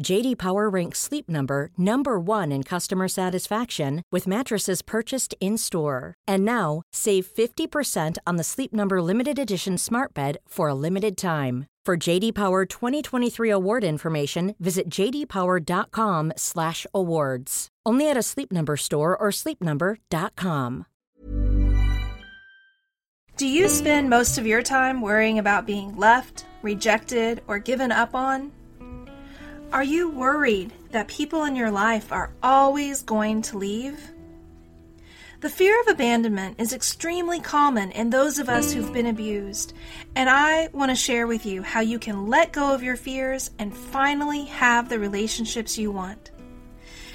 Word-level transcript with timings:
JD 0.00 0.38
Power 0.38 0.70
ranks 0.70 1.00
Sleep 1.00 1.28
Number 1.28 1.70
number 1.76 2.18
1 2.18 2.50
in 2.52 2.62
customer 2.62 3.08
satisfaction 3.08 4.02
with 4.12 4.26
mattresses 4.26 4.80
purchased 4.82 5.34
in-store. 5.40 6.14
And 6.26 6.44
now, 6.44 6.82
save 6.92 7.26
50% 7.26 8.18
on 8.26 8.36
the 8.36 8.44
Sleep 8.44 8.72
Number 8.72 9.02
limited 9.02 9.38
edition 9.38 9.78
Smart 9.78 10.14
Bed 10.14 10.38
for 10.46 10.68
a 10.68 10.74
limited 10.74 11.16
time. 11.16 11.66
For 11.84 11.96
JD 11.96 12.34
Power 12.34 12.64
2023 12.64 13.50
award 13.50 13.82
information, 13.82 14.54
visit 14.60 14.88
jdpower.com/awards. 14.88 17.68
Only 17.84 18.08
at 18.08 18.16
a 18.16 18.22
Sleep 18.22 18.52
Number 18.52 18.76
store 18.76 19.16
or 19.16 19.30
sleepnumber.com. 19.30 20.86
Do 23.36 23.48
you 23.48 23.68
spend 23.68 24.08
most 24.08 24.38
of 24.38 24.46
your 24.46 24.62
time 24.62 25.00
worrying 25.00 25.40
about 25.40 25.66
being 25.66 25.96
left, 25.96 26.46
rejected, 26.62 27.42
or 27.48 27.58
given 27.58 27.90
up 27.90 28.14
on? 28.14 28.52
Are 29.72 29.82
you 29.82 30.10
worried 30.10 30.70
that 30.90 31.08
people 31.08 31.44
in 31.44 31.56
your 31.56 31.70
life 31.70 32.12
are 32.12 32.34
always 32.42 33.00
going 33.00 33.40
to 33.42 33.56
leave? 33.56 33.98
The 35.40 35.48
fear 35.48 35.80
of 35.80 35.88
abandonment 35.88 36.60
is 36.60 36.74
extremely 36.74 37.40
common 37.40 37.90
in 37.92 38.10
those 38.10 38.38
of 38.38 38.50
us 38.50 38.74
who've 38.74 38.92
been 38.92 39.06
abused, 39.06 39.72
and 40.14 40.28
I 40.28 40.68
want 40.74 40.90
to 40.90 40.94
share 40.94 41.26
with 41.26 41.46
you 41.46 41.62
how 41.62 41.80
you 41.80 41.98
can 41.98 42.26
let 42.26 42.52
go 42.52 42.74
of 42.74 42.82
your 42.82 42.96
fears 42.96 43.50
and 43.58 43.74
finally 43.74 44.44
have 44.44 44.90
the 44.90 44.98
relationships 44.98 45.78
you 45.78 45.90
want. 45.90 46.32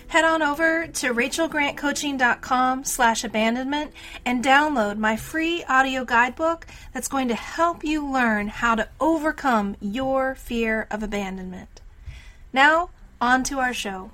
Head 0.08 0.26
on 0.26 0.42
over 0.42 0.88
to 0.88 1.14
rachelgrantcoaching.com 1.14 2.86
slash 2.86 3.24
abandonment 3.24 3.92
and 4.26 4.44
download 4.44 4.98
my 4.98 5.16
free 5.16 5.64
audio 5.66 6.04
guidebook 6.04 6.66
that's 6.92 7.08
going 7.08 7.28
to 7.28 7.36
help 7.36 7.84
you 7.84 8.12
learn 8.12 8.48
how 8.48 8.74
to 8.74 8.90
overcome 9.00 9.76
your 9.80 10.34
fear 10.34 10.88
of 10.90 11.04
abandonment. 11.04 11.77
Now, 12.58 12.90
on 13.22 13.44
to 13.44 13.60
our 13.60 13.72
show. 13.72 14.10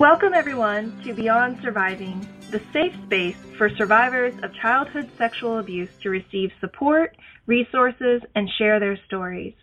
Welcome, 0.00 0.34
everyone, 0.34 1.00
to 1.04 1.14
Beyond 1.14 1.60
Surviving, 1.62 2.26
the 2.50 2.60
safe 2.72 2.92
space 3.06 3.36
for 3.56 3.70
survivors 3.70 4.34
of 4.42 4.52
childhood 4.52 5.08
sexual 5.16 5.60
abuse 5.60 5.90
to 6.02 6.10
receive 6.10 6.50
support, 6.58 7.16
resources, 7.46 8.22
and 8.34 8.50
share 8.58 8.80
their 8.80 8.98
stories. 9.06 9.54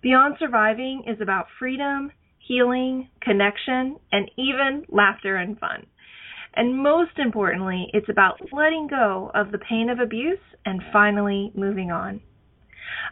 Beyond 0.00 0.38
Surviving 0.40 1.04
is 1.06 1.20
about 1.20 1.46
freedom, 1.56 2.10
healing, 2.38 3.10
connection, 3.20 3.96
and 4.10 4.28
even 4.36 4.86
laughter 4.88 5.36
and 5.36 5.56
fun. 5.56 5.86
And 6.54 6.82
most 6.82 7.18
importantly, 7.18 7.88
it's 7.94 8.08
about 8.08 8.40
letting 8.52 8.86
go 8.88 9.30
of 9.34 9.52
the 9.52 9.58
pain 9.58 9.88
of 9.88 9.98
abuse 9.98 10.38
and 10.64 10.82
finally 10.92 11.50
moving 11.54 11.90
on. 11.90 12.20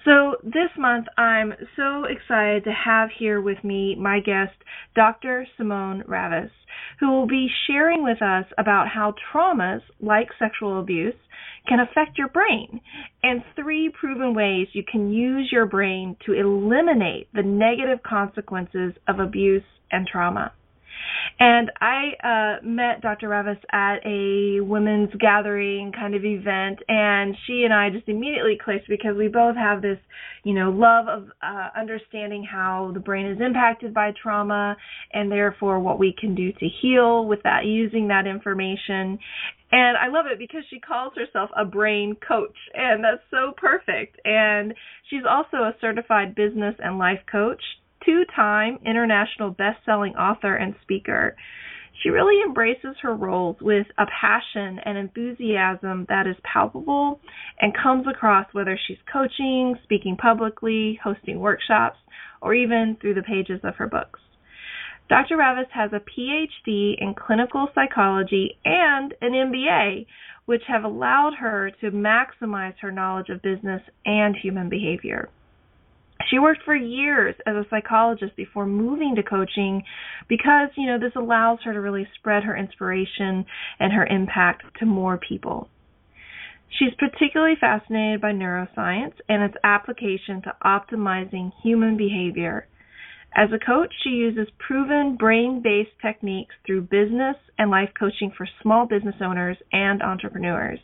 So, 0.04 0.36
this 0.44 0.72
month 0.80 1.06
I'm 1.16 1.54
so 1.76 2.06
excited 2.06 2.64
to 2.64 2.72
have 2.72 3.10
here 3.20 3.40
with 3.40 3.64
me 3.64 3.94
my 3.94 4.20
guest, 4.20 4.56
Dr. 4.96 5.46
Simone 5.58 6.02
Ravicz, 6.08 6.50
who 7.00 7.12
will 7.12 7.28
be 7.28 7.52
sharing 7.68 8.04
with 8.04 8.24
us 8.24 8.46
about 8.58 8.88
how 8.88 9.14
traumas 9.32 9.84
like 10.02 10.30
sexual 10.40 10.80
abuse 10.80 11.14
can 11.68 11.80
affect 11.80 12.18
your 12.18 12.30
brain 12.30 12.82
and 13.22 13.44
three 13.56 13.92
proven 13.92 14.34
ways 14.34 14.70
you 14.74 14.82
can 14.92 15.12
use 15.12 15.52
your 15.52 15.68
brain 15.68 16.18
to 16.26 16.34
eliminate 16.34 17.28
the 17.36 17.44
negative 17.44 18.02
consequences 18.02 18.94
of 19.08 19.20
abuse 19.20 19.62
and 19.92 20.08
trauma. 20.08 20.52
And 21.40 21.72
I 21.80 22.60
uh, 22.62 22.66
met 22.66 23.02
Dr. 23.02 23.30
Ravicz 23.30 23.62
at 23.72 23.98
a 24.06 24.62
women's 24.62 25.14
gathering 25.20 25.92
kind 25.92 26.16
of 26.16 26.26
event, 26.26 26.80
and 26.88 27.36
she 27.46 27.64
and 27.64 27.74
I 27.74 27.90
just 27.92 28.08
immediately 28.08 28.58
clicked 28.64 28.90
because 28.90 29.16
we 29.16 29.28
both 29.28 29.56
have 29.56 29.82
this, 29.84 30.00
you 30.44 30.54
know, 30.54 30.72
love 30.72 31.08
of 31.08 31.30
uh, 31.44 31.70
understanding 31.78 32.44
how 32.44 32.92
the 32.94 33.00
brain 33.00 33.28
is 33.28 33.40
impacted 33.40 33.94
by 33.94 34.14
trauma, 34.22 34.76
and 35.14 35.32
therefore 35.32 35.80
what 35.80 36.00
we 36.00 36.16
can 36.20 36.34
do 36.34 36.52
to 36.54 36.68
heal 36.82 37.26
with 37.26 37.44
that, 37.44 37.66
using 37.66 38.08
that 38.08 38.26
information. 38.26 39.20
And 39.72 39.98
I 39.98 40.08
love 40.08 40.26
it 40.32 40.40
because 40.40 40.64
she 40.70 40.80
calls 40.80 41.14
herself 41.16 41.50
a 41.56 41.66
brain 41.66 42.16
coach, 42.26 42.56
and 42.74 43.04
that's 43.04 43.24
so 43.30 43.54
perfect. 43.58 44.20
And 44.26 44.74
she's 45.10 45.24
also 45.30 45.58
a 45.58 45.76
certified 45.82 46.36
business 46.36 46.76
and 46.80 46.98
life 46.98 47.20
coach 47.30 47.62
two 48.06 48.24
time 48.36 48.80
international 48.86 49.52
best 49.52 49.78
selling 49.86 50.16
author 50.16 50.56
and 50.56 50.76
speaker. 50.82 51.36
She 52.04 52.10
really 52.10 52.44
embraces 52.46 52.96
her 53.02 53.16
roles 53.16 53.58
with 53.60 53.88
a 53.98 54.06
passion 54.06 54.80
and 54.86 54.98
enthusiasm 54.98 56.06
that 56.10 56.28
is 56.28 56.36
palpable 56.44 57.20
and 57.60 57.74
comes 57.76 58.06
across 58.08 58.46
whether 58.54 58.78
she's 58.88 58.98
coaching, 59.12 59.76
speaking 59.84 60.16
publicly, 60.16 61.00
hosting 61.04 61.40
workshops, 61.40 61.98
or 62.42 62.54
even 62.54 62.98
through 63.02 63.16
the 63.16 63.24
pages 63.24 63.62
of 63.64 63.76
her 63.78 63.88
books. 63.88 64.20
Dr. 65.10 65.38
Ravicz 65.38 65.72
has 65.72 65.92
a 65.94 66.02
PhD 66.02 66.96
in 67.00 67.16
clinical 67.16 67.70
psychology 67.74 68.58
and 68.66 69.14
an 69.22 69.32
MBA, 69.32 70.06
which 70.46 70.64
have 70.68 70.84
allowed 70.84 71.34
her 71.40 71.72
to 71.82 71.92
maximize 71.92 72.76
her 72.82 72.92
knowledge 72.92 73.30
of 73.30 73.42
business 73.42 73.82
and 74.06 74.36
human 74.36 74.70
behavior. 74.70 75.30
She 76.30 76.40
worked 76.40 76.64
for 76.64 76.76
years 76.76 77.36
as 77.46 77.56
a 77.56 77.66
psychologist 77.70 78.36
before 78.36 78.66
moving 78.66 79.16
to 79.16 79.24
coaching 79.24 79.84
because, 80.28 80.70
you 80.76 80.88
know, 80.88 81.00
this 81.00 81.16
allows 81.16 81.60
her 81.64 81.74
to 81.74 81.80
really 81.80 82.08
spread 82.16 82.44
her 82.44 82.58
inspiration 82.58 83.46
and 83.80 83.94
her 83.94 84.06
impact 84.06 84.64
to 84.80 84.86
more 84.86 85.18
people. 85.18 85.70
She's 86.70 86.94
particularly 86.96 87.56
fascinated 87.60 88.20
by 88.20 88.34
neuroscience 88.34 89.14
and 89.30 89.44
its 89.44 89.56
application 89.64 90.42
to 90.44 90.56
optimizing 90.64 91.54
human 91.64 91.96
behavior. 91.96 92.68
As 93.36 93.50
a 93.54 93.60
coach, 93.60 93.94
she 94.04 94.10
uses 94.10 94.48
proven 94.58 95.16
brain 95.16 95.62
based 95.62 95.98
techniques 96.02 96.56
through 96.66 96.82
business 96.84 97.38
and 97.58 97.70
life 97.70 97.92
coaching 97.98 98.32
for 98.36 98.48
small 98.62 98.86
business 98.86 99.16
owners 99.22 99.58
and 99.72 100.02
entrepreneurs. 100.02 100.80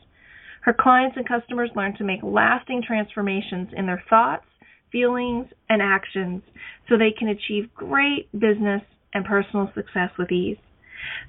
Her 0.62 0.74
clients 0.74 1.18
and 1.18 1.28
customers 1.28 1.72
learn 1.76 1.96
to 1.98 2.04
make 2.04 2.24
lasting 2.24 2.84
transformations 2.84 3.70
in 3.76 3.86
their 3.86 4.04
thoughts, 4.10 4.46
feelings, 4.94 5.48
and 5.68 5.82
actions 5.82 6.42
so 6.88 6.98
they 6.98 7.12
can 7.12 7.28
achieve 7.28 7.74
great 7.76 8.32
business 8.32 8.82
and 9.14 9.26
personal 9.26 9.70
success 9.76 10.12
with 10.18 10.32
ease. 10.32 10.58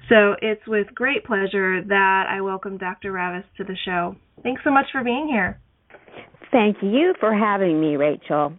So 0.07 0.35
it's 0.41 0.65
with 0.67 0.87
great 0.95 1.25
pleasure 1.25 1.83
that 1.83 2.23
I 2.29 2.39
welcome 2.39 2.77
Dr. 2.77 3.11
Ravicz 3.11 3.43
to 3.57 3.65
the 3.65 3.75
show. 3.83 4.15
Thanks 4.43 4.61
so 4.63 4.71
much 4.71 4.85
for 4.93 5.03
being 5.03 5.27
here. 5.27 5.59
Thank 6.51 6.77
you 6.81 7.13
for 7.19 7.33
having 7.33 7.81
me, 7.81 7.97
Rachel. 7.97 8.53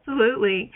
Absolutely. 0.00 0.70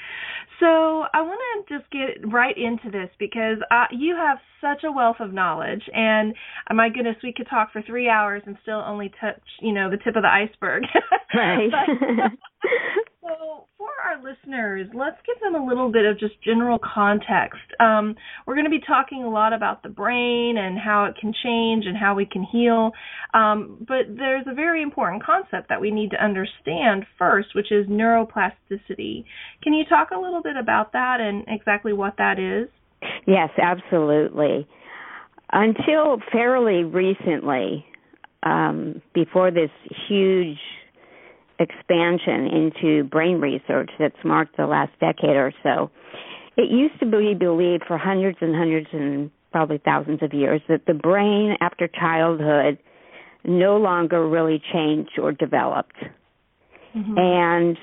So 0.61 0.67
I 0.67 1.21
want 1.21 1.69
to 1.69 1.79
just 1.79 1.91
get 1.91 2.33
right 2.33 2.57
into 2.57 2.91
this 2.91 3.11
because 3.19 3.59
uh, 3.71 3.87
you 3.91 4.17
have 4.17 4.39
such 4.61 4.85
a 4.85 4.93
wealth 4.93 5.17
of 5.21 5.33
knowledge, 5.33 5.83
and 5.93 6.33
uh, 6.71 6.75
my 6.75 6.89
goodness, 6.89 7.17
we 7.23 7.33
could 7.33 7.49
talk 7.51 7.73
for 7.73 7.83
three 7.83 8.09
hours 8.09 8.43
and 8.47 8.57
still 8.63 8.83
only 8.87 9.13
touch, 9.21 9.43
you 9.61 9.73
know, 9.73 9.91
the 9.91 9.97
tip 9.99 10.17
of 10.17 10.23
the 10.23 10.29
iceberg. 10.29 10.85
Right. 11.37 11.69
but, 11.69 12.31
so 13.23 13.67
for 13.77 13.89
our 14.05 14.23
listeners, 14.23 14.89
let's 14.95 15.17
give 15.27 15.41
them 15.43 15.61
a 15.61 15.65
little 15.65 15.91
bit 15.91 16.05
of 16.05 16.19
just 16.19 16.35
general 16.43 16.79
context. 16.79 17.61
Um, 17.81 18.15
we're 18.47 18.55
going 18.55 18.67
to 18.67 18.71
be 18.71 18.83
talking 18.87 19.25
a 19.25 19.31
lot 19.31 19.53
about 19.53 19.83
the 19.83 19.89
brain 19.89 20.57
and 20.59 20.79
how 20.79 21.05
it 21.05 21.17
can 21.21 21.33
change 21.43 21.87
and 21.87 21.97
how 21.97 22.15
we 22.15 22.27
can 22.27 22.43
heal. 22.43 22.93
Um, 23.33 23.85
but 23.87 24.17
there's 24.17 24.47
a 24.47 24.55
very 24.55 24.83
important 24.83 25.25
concept 25.25 25.69
that 25.69 25.81
we 25.81 25.91
need 25.91 26.11
to 26.11 26.23
understand 26.23 27.05
first, 27.19 27.49
which 27.55 27.71
is 27.73 27.87
neuroplasticity. 27.87 29.25
Can 29.63 29.73
you 29.75 29.85
talk 29.89 30.11
a 30.11 30.19
little 30.19 30.43
bit 30.43 30.57
about 30.57 30.93
that 30.93 31.19
and 31.21 31.45
exactly 31.49 31.93
what 31.93 32.15
that 32.19 32.39
is? 32.39 32.69
Yes, 33.27 33.51
absolutely. 33.61 34.67
Until 35.53 36.19
fairly 36.33 36.85
recently, 36.85 37.85
um, 38.45 39.01
before 39.15 39.51
this 39.51 39.71
huge 40.09 40.59
expansion 41.59 42.47
into 42.47 43.05
brain 43.05 43.41
research 43.41 43.91
that's 43.99 44.17
marked 44.25 44.57
the 44.57 44.67
last 44.67 44.93
decade 45.01 45.37
or 45.37 45.53
so. 45.63 45.91
It 46.57 46.71
used 46.71 46.99
to 47.01 47.07
be 47.07 47.35
believed 47.35 47.85
for 47.87 47.99
hundreds 47.99 48.39
and 48.41 48.55
hundreds 48.55 48.89
and 48.93 49.31
probably 49.53 49.79
thousands 49.85 50.23
of 50.23 50.33
years 50.33 50.61
that 50.69 50.87
the 50.87 50.95
brain 50.95 51.57
after 51.61 51.89
childhood 51.89 52.79
no 53.45 53.77
longer 53.77 54.29
really 54.29 54.63
changed 54.73 55.19
or 55.19 55.33
developed. 55.33 55.97
Mm-hmm. 56.97 57.19
And 57.19 57.79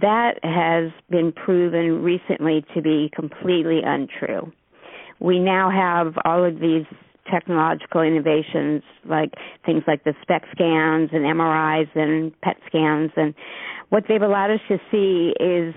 that 0.00 0.34
has 0.42 0.92
been 1.10 1.32
proven 1.32 2.02
recently 2.02 2.64
to 2.74 2.82
be 2.82 3.10
completely 3.14 3.80
untrue. 3.84 4.52
We 5.20 5.38
now 5.38 5.70
have 5.70 6.14
all 6.24 6.44
of 6.44 6.60
these 6.60 6.84
technological 7.30 8.02
innovations 8.02 8.82
like 9.04 9.34
things 9.64 9.82
like 9.86 10.04
the 10.04 10.14
SPECT 10.22 10.46
scans 10.52 11.10
and 11.12 11.24
MRIs 11.24 11.88
and 11.94 12.38
PET 12.40 12.56
scans. 12.66 13.10
And 13.16 13.34
what 13.90 14.04
they've 14.08 14.22
allowed 14.22 14.50
us 14.50 14.60
to 14.68 14.78
see 14.90 15.34
is 15.40 15.74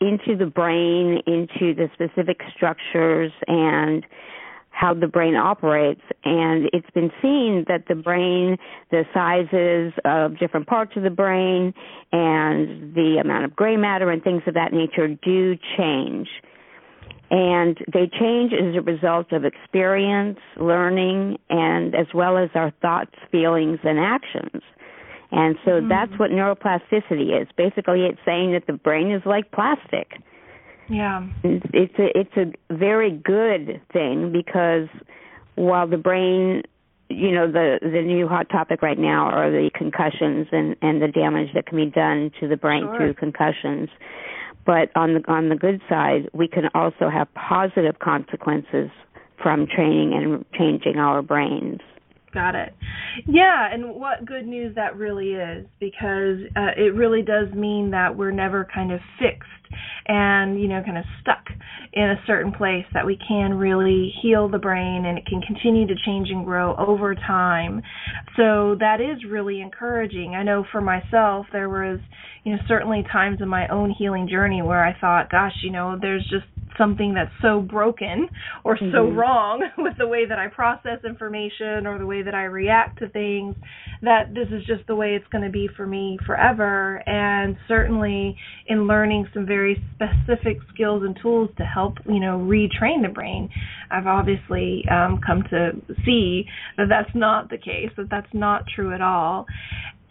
into 0.00 0.36
the 0.36 0.46
brain, 0.46 1.20
into 1.26 1.74
the 1.74 1.88
specific 1.94 2.40
structures 2.54 3.32
and 3.46 4.04
how 4.70 4.94
the 4.94 5.06
brain 5.06 5.34
operates. 5.34 6.00
And 6.24 6.70
it's 6.72 6.90
been 6.94 7.10
seen 7.20 7.64
that 7.68 7.84
the 7.88 7.94
brain 7.94 8.56
the 8.90 9.04
sizes 9.12 9.92
of 10.04 10.38
different 10.38 10.66
parts 10.66 10.92
of 10.96 11.02
the 11.02 11.10
brain 11.10 11.74
and 12.12 12.94
the 12.94 13.18
amount 13.22 13.44
of 13.44 13.54
gray 13.54 13.76
matter 13.76 14.10
and 14.10 14.22
things 14.22 14.42
of 14.46 14.54
that 14.54 14.72
nature 14.72 15.08
do 15.08 15.56
change 15.76 16.28
and 17.30 17.78
they 17.92 18.10
change 18.18 18.52
as 18.52 18.74
a 18.74 18.80
result 18.80 19.32
of 19.32 19.44
experience, 19.44 20.38
learning, 20.56 21.38
and 21.48 21.94
as 21.94 22.06
well 22.12 22.36
as 22.36 22.50
our 22.54 22.72
thoughts, 22.82 23.14
feelings, 23.30 23.78
and 23.84 24.00
actions. 24.00 24.62
And 25.30 25.56
so 25.64 25.72
mm-hmm. 25.72 25.88
that's 25.88 26.12
what 26.18 26.30
neuroplasticity 26.30 27.40
is. 27.40 27.46
Basically, 27.56 28.02
it's 28.02 28.18
saying 28.24 28.52
that 28.52 28.66
the 28.66 28.72
brain 28.72 29.12
is 29.12 29.22
like 29.24 29.52
plastic. 29.52 30.20
Yeah. 30.88 31.24
It's 31.44 31.94
a 32.00 32.18
it's 32.18 32.36
a 32.36 32.74
very 32.74 33.12
good 33.12 33.80
thing 33.92 34.32
because 34.32 34.88
while 35.54 35.86
the 35.86 35.96
brain, 35.96 36.62
you 37.08 37.30
know, 37.30 37.46
the 37.46 37.78
the 37.80 38.02
new 38.02 38.26
hot 38.26 38.48
topic 38.50 38.82
right 38.82 38.98
now 38.98 39.26
are 39.26 39.52
the 39.52 39.70
concussions 39.72 40.48
and 40.50 40.74
and 40.82 41.00
the 41.00 41.06
damage 41.06 41.54
that 41.54 41.66
can 41.66 41.76
be 41.76 41.86
done 41.86 42.32
to 42.40 42.48
the 42.48 42.56
brain 42.56 42.82
sure. 42.82 42.96
through 42.96 43.14
concussions 43.14 43.88
but 44.64 44.90
on 44.94 45.14
the 45.14 45.32
on 45.32 45.48
the 45.48 45.56
good 45.56 45.80
side, 45.88 46.28
we 46.32 46.48
can 46.48 46.68
also 46.74 47.08
have 47.08 47.32
positive 47.34 47.98
consequences 47.98 48.90
from 49.42 49.66
training 49.66 50.12
and 50.14 50.44
changing 50.52 50.96
our 50.98 51.22
brains. 51.22 51.80
Got 52.32 52.54
it. 52.54 52.72
Yeah, 53.26 53.68
and 53.72 53.94
what 53.94 54.24
good 54.24 54.46
news 54.46 54.76
that 54.76 54.96
really 54.96 55.32
is 55.32 55.66
because 55.80 56.38
uh, 56.56 56.70
it 56.76 56.94
really 56.94 57.22
does 57.22 57.52
mean 57.54 57.90
that 57.90 58.16
we're 58.16 58.30
never 58.30 58.68
kind 58.72 58.92
of 58.92 59.00
fixed 59.18 59.48
and, 60.06 60.60
you 60.60 60.68
know, 60.68 60.80
kind 60.84 60.98
of 60.98 61.04
stuck 61.20 61.44
in 61.92 62.04
a 62.04 62.22
certain 62.26 62.52
place, 62.52 62.84
that 62.94 63.04
we 63.04 63.18
can 63.28 63.54
really 63.54 64.12
heal 64.22 64.48
the 64.48 64.58
brain 64.58 65.06
and 65.06 65.18
it 65.18 65.26
can 65.26 65.40
continue 65.40 65.86
to 65.88 65.94
change 66.06 66.28
and 66.30 66.44
grow 66.44 66.76
over 66.76 67.14
time. 67.16 67.82
So 68.36 68.76
that 68.78 69.00
is 69.00 69.28
really 69.28 69.60
encouraging. 69.60 70.34
I 70.36 70.44
know 70.44 70.64
for 70.70 70.80
myself, 70.80 71.46
there 71.52 71.68
was, 71.68 71.98
you 72.44 72.52
know, 72.52 72.58
certainly 72.68 73.04
times 73.10 73.38
in 73.40 73.48
my 73.48 73.66
own 73.68 73.92
healing 73.96 74.28
journey 74.28 74.62
where 74.62 74.84
I 74.84 74.96
thought, 75.00 75.30
gosh, 75.30 75.54
you 75.64 75.70
know, 75.70 75.98
there's 76.00 76.22
just 76.30 76.46
something 76.80 77.12
that's 77.12 77.30
so 77.42 77.60
broken 77.60 78.26
or 78.64 78.78
so 78.78 78.84
mm-hmm. 78.84 79.16
wrong 79.16 79.62
with 79.78 79.92
the 79.98 80.06
way 80.06 80.24
that 80.26 80.38
I 80.38 80.48
process 80.48 81.04
information 81.06 81.86
or 81.86 81.98
the 81.98 82.06
way 82.06 82.22
that 82.22 82.34
I 82.34 82.44
react 82.44 82.98
to 83.00 83.08
things 83.10 83.54
that 84.02 84.32
this 84.34 84.48
is 84.48 84.64
just 84.66 84.86
the 84.86 84.94
way 84.94 85.14
it's 85.14 85.26
going 85.30 85.44
to 85.44 85.50
be 85.50 85.68
for 85.76 85.86
me 85.86 86.18
forever. 86.26 87.02
And 87.06 87.56
certainly 87.68 88.34
in 88.66 88.86
learning 88.86 89.28
some 89.34 89.44
very 89.44 89.82
specific 89.94 90.56
skills 90.72 91.02
and 91.04 91.16
tools 91.20 91.50
to 91.58 91.64
help, 91.64 91.98
you 92.06 92.20
know, 92.20 92.38
retrain 92.38 93.02
the 93.02 93.12
brain, 93.12 93.50
I've 93.90 94.06
obviously 94.06 94.84
um, 94.90 95.20
come 95.24 95.42
to 95.50 95.72
see 96.06 96.44
that 96.78 96.86
that's 96.88 97.14
not 97.14 97.50
the 97.50 97.58
case, 97.58 97.90
that 97.98 98.08
that's 98.10 98.32
not 98.32 98.64
true 98.74 98.94
at 98.94 99.02
all. 99.02 99.46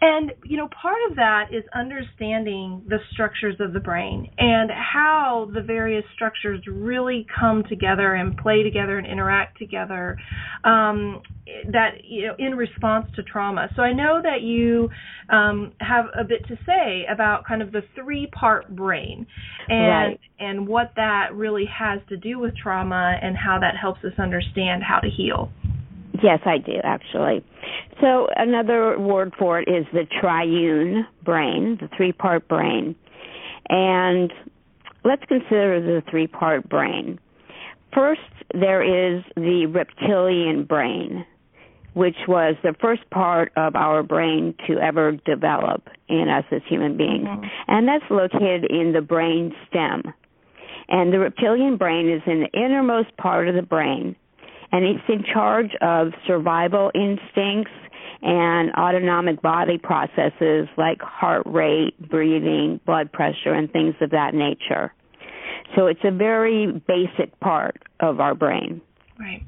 And, 0.02 0.32
you 0.44 0.56
know, 0.56 0.68
part 0.68 0.96
of 1.10 1.16
that 1.16 1.48
is 1.52 1.62
understanding 1.74 2.82
the 2.88 2.98
structures 3.12 3.56
of 3.60 3.74
the 3.74 3.80
brain 3.80 4.30
and 4.38 4.70
how 4.70 5.50
the 5.52 5.60
various 5.60 6.04
structures 6.14 6.62
really 6.66 7.26
come 7.38 7.64
together 7.68 8.14
and 8.14 8.34
play 8.34 8.62
together 8.62 8.96
and 8.96 9.06
interact 9.06 9.58
together 9.58 10.16
um, 10.64 11.20
that, 11.70 12.02
you 12.02 12.28
know, 12.28 12.34
in 12.38 12.54
response 12.54 13.08
to 13.16 13.22
trauma. 13.22 13.68
So 13.76 13.82
I 13.82 13.92
know 13.92 14.20
that 14.22 14.40
you 14.40 14.88
um, 15.28 15.72
have 15.80 16.06
a 16.18 16.24
bit 16.24 16.46
to 16.48 16.56
say 16.64 17.04
about 17.12 17.46
kind 17.46 17.60
of 17.60 17.70
the 17.70 17.82
three 17.94 18.26
part 18.28 18.74
brain 18.74 19.26
and, 19.68 20.12
right. 20.12 20.20
and 20.38 20.66
what 20.66 20.92
that 20.96 21.34
really 21.34 21.66
has 21.66 22.00
to 22.08 22.16
do 22.16 22.38
with 22.38 22.56
trauma 22.56 23.18
and 23.20 23.36
how 23.36 23.58
that 23.60 23.74
helps 23.78 24.02
us 24.02 24.18
understand 24.18 24.82
how 24.82 24.98
to 25.00 25.10
heal. 25.10 25.50
Yes, 26.22 26.40
I 26.44 26.58
do 26.58 26.74
actually. 26.84 27.44
So 28.00 28.28
another 28.36 28.98
word 28.98 29.32
for 29.38 29.60
it 29.60 29.68
is 29.68 29.86
the 29.92 30.06
triune 30.20 31.06
brain, 31.24 31.78
the 31.80 31.88
three-part 31.96 32.48
brain. 32.48 32.94
And 33.68 34.32
let's 35.04 35.24
consider 35.26 35.80
the 35.80 36.02
three-part 36.10 36.68
brain. 36.68 37.18
First, 37.94 38.20
there 38.52 38.82
is 38.82 39.22
the 39.36 39.66
reptilian 39.66 40.64
brain, 40.64 41.24
which 41.94 42.16
was 42.28 42.54
the 42.62 42.74
first 42.80 43.08
part 43.10 43.52
of 43.56 43.74
our 43.76 44.02
brain 44.02 44.54
to 44.66 44.78
ever 44.78 45.12
develop 45.12 45.88
in 46.08 46.28
us 46.28 46.44
as 46.52 46.62
human 46.68 46.96
beings. 46.96 47.26
Mm-hmm. 47.26 47.44
And 47.68 47.88
that's 47.88 48.04
located 48.10 48.70
in 48.70 48.92
the 48.92 49.00
brain 49.00 49.54
stem. 49.68 50.02
And 50.88 51.12
the 51.12 51.18
reptilian 51.18 51.76
brain 51.76 52.08
is 52.08 52.22
in 52.26 52.40
the 52.40 52.58
innermost 52.58 53.16
part 53.16 53.48
of 53.48 53.54
the 53.54 53.62
brain 53.62 54.16
and 54.72 54.84
it's 54.84 55.04
in 55.08 55.24
charge 55.32 55.70
of 55.80 56.12
survival 56.26 56.90
instincts 56.94 57.72
and 58.22 58.72
autonomic 58.74 59.40
body 59.40 59.78
processes 59.78 60.68
like 60.76 61.00
heart 61.00 61.42
rate, 61.46 61.94
breathing, 62.08 62.80
blood 62.86 63.10
pressure, 63.12 63.54
and 63.54 63.70
things 63.72 63.94
of 64.00 64.10
that 64.10 64.34
nature. 64.34 64.92
So 65.76 65.86
it's 65.86 66.00
a 66.04 66.10
very 66.10 66.66
basic 66.86 67.38
part 67.40 67.82
of 68.00 68.20
our 68.20 68.34
brain. 68.34 68.80
Right. 69.18 69.44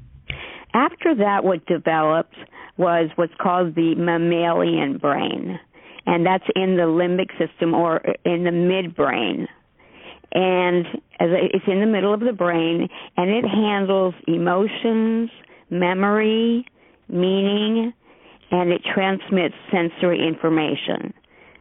After 0.73 1.15
that, 1.15 1.43
what 1.43 1.65
developed 1.65 2.35
was 2.77 3.09
what's 3.15 3.33
called 3.39 3.75
the 3.75 3.93
mammalian 3.95 4.97
brain, 4.97 5.59
and 6.05 6.25
that's 6.25 6.45
in 6.55 6.77
the 6.77 6.83
limbic 6.83 7.29
system 7.37 7.73
or 7.73 7.97
in 8.25 8.43
the 8.43 8.49
midbrain. 8.49 9.47
And 10.33 10.85
it's 11.19 11.67
in 11.67 11.79
the 11.79 11.85
middle 11.85 12.13
of 12.13 12.19
the 12.19 12.33
brain, 12.33 12.89
and 13.17 13.29
it 13.29 13.45
handles 13.45 14.15
emotions, 14.27 15.29
memory, 15.69 16.65
meaning, 17.07 17.93
and 18.51 18.71
it 18.71 18.81
transmits 18.93 19.55
sensory 19.71 20.27
information. 20.27 21.13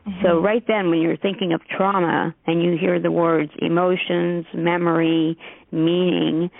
Mm-hmm. 0.06 0.22
So 0.24 0.40
right 0.40 0.64
then 0.66 0.90
when 0.90 1.00
you're 1.00 1.16
thinking 1.16 1.52
of 1.52 1.60
trauma 1.68 2.34
and 2.46 2.62
you 2.62 2.76
hear 2.76 2.98
the 3.00 3.10
words 3.10 3.52
emotions, 3.58 4.46
memory, 4.54 5.38
meaning, 5.70 6.50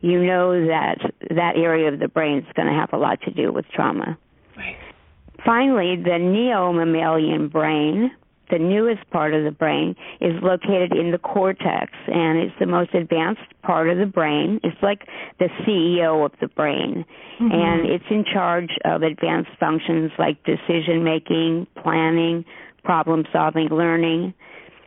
you 0.00 0.22
know 0.24 0.66
that 0.66 0.98
that 1.30 1.56
area 1.56 1.92
of 1.92 2.00
the 2.00 2.08
brain 2.08 2.38
is 2.38 2.44
going 2.54 2.68
to 2.68 2.74
have 2.74 2.92
a 2.92 2.98
lot 2.98 3.20
to 3.22 3.30
do 3.30 3.52
with 3.52 3.64
trauma. 3.74 4.18
Right. 4.56 4.76
Finally, 5.44 6.02
the 6.04 6.18
neo-mammalian 6.18 7.48
brain, 7.48 8.10
the 8.52 8.58
newest 8.58 9.08
part 9.10 9.34
of 9.34 9.44
the 9.44 9.50
brain, 9.50 9.96
is 10.20 10.34
located 10.42 10.92
in 10.92 11.10
the 11.10 11.18
cortex, 11.18 11.92
and 12.06 12.38
it's 12.38 12.54
the 12.60 12.66
most 12.66 12.94
advanced 12.94 13.40
part 13.62 13.88
of 13.88 13.96
the 13.96 14.06
brain. 14.06 14.60
It's 14.62 14.76
like 14.82 15.08
the 15.38 15.48
CEO 15.62 16.24
of 16.24 16.32
the 16.40 16.48
brain, 16.48 17.04
mm-hmm. 17.40 17.50
and 17.50 17.90
it's 17.90 18.04
in 18.10 18.24
charge 18.30 18.70
of 18.84 19.02
advanced 19.02 19.50
functions 19.58 20.12
like 20.18 20.44
decision 20.44 21.02
making, 21.02 21.66
planning, 21.82 22.44
problem 22.84 23.24
solving, 23.32 23.68
learning, 23.68 24.34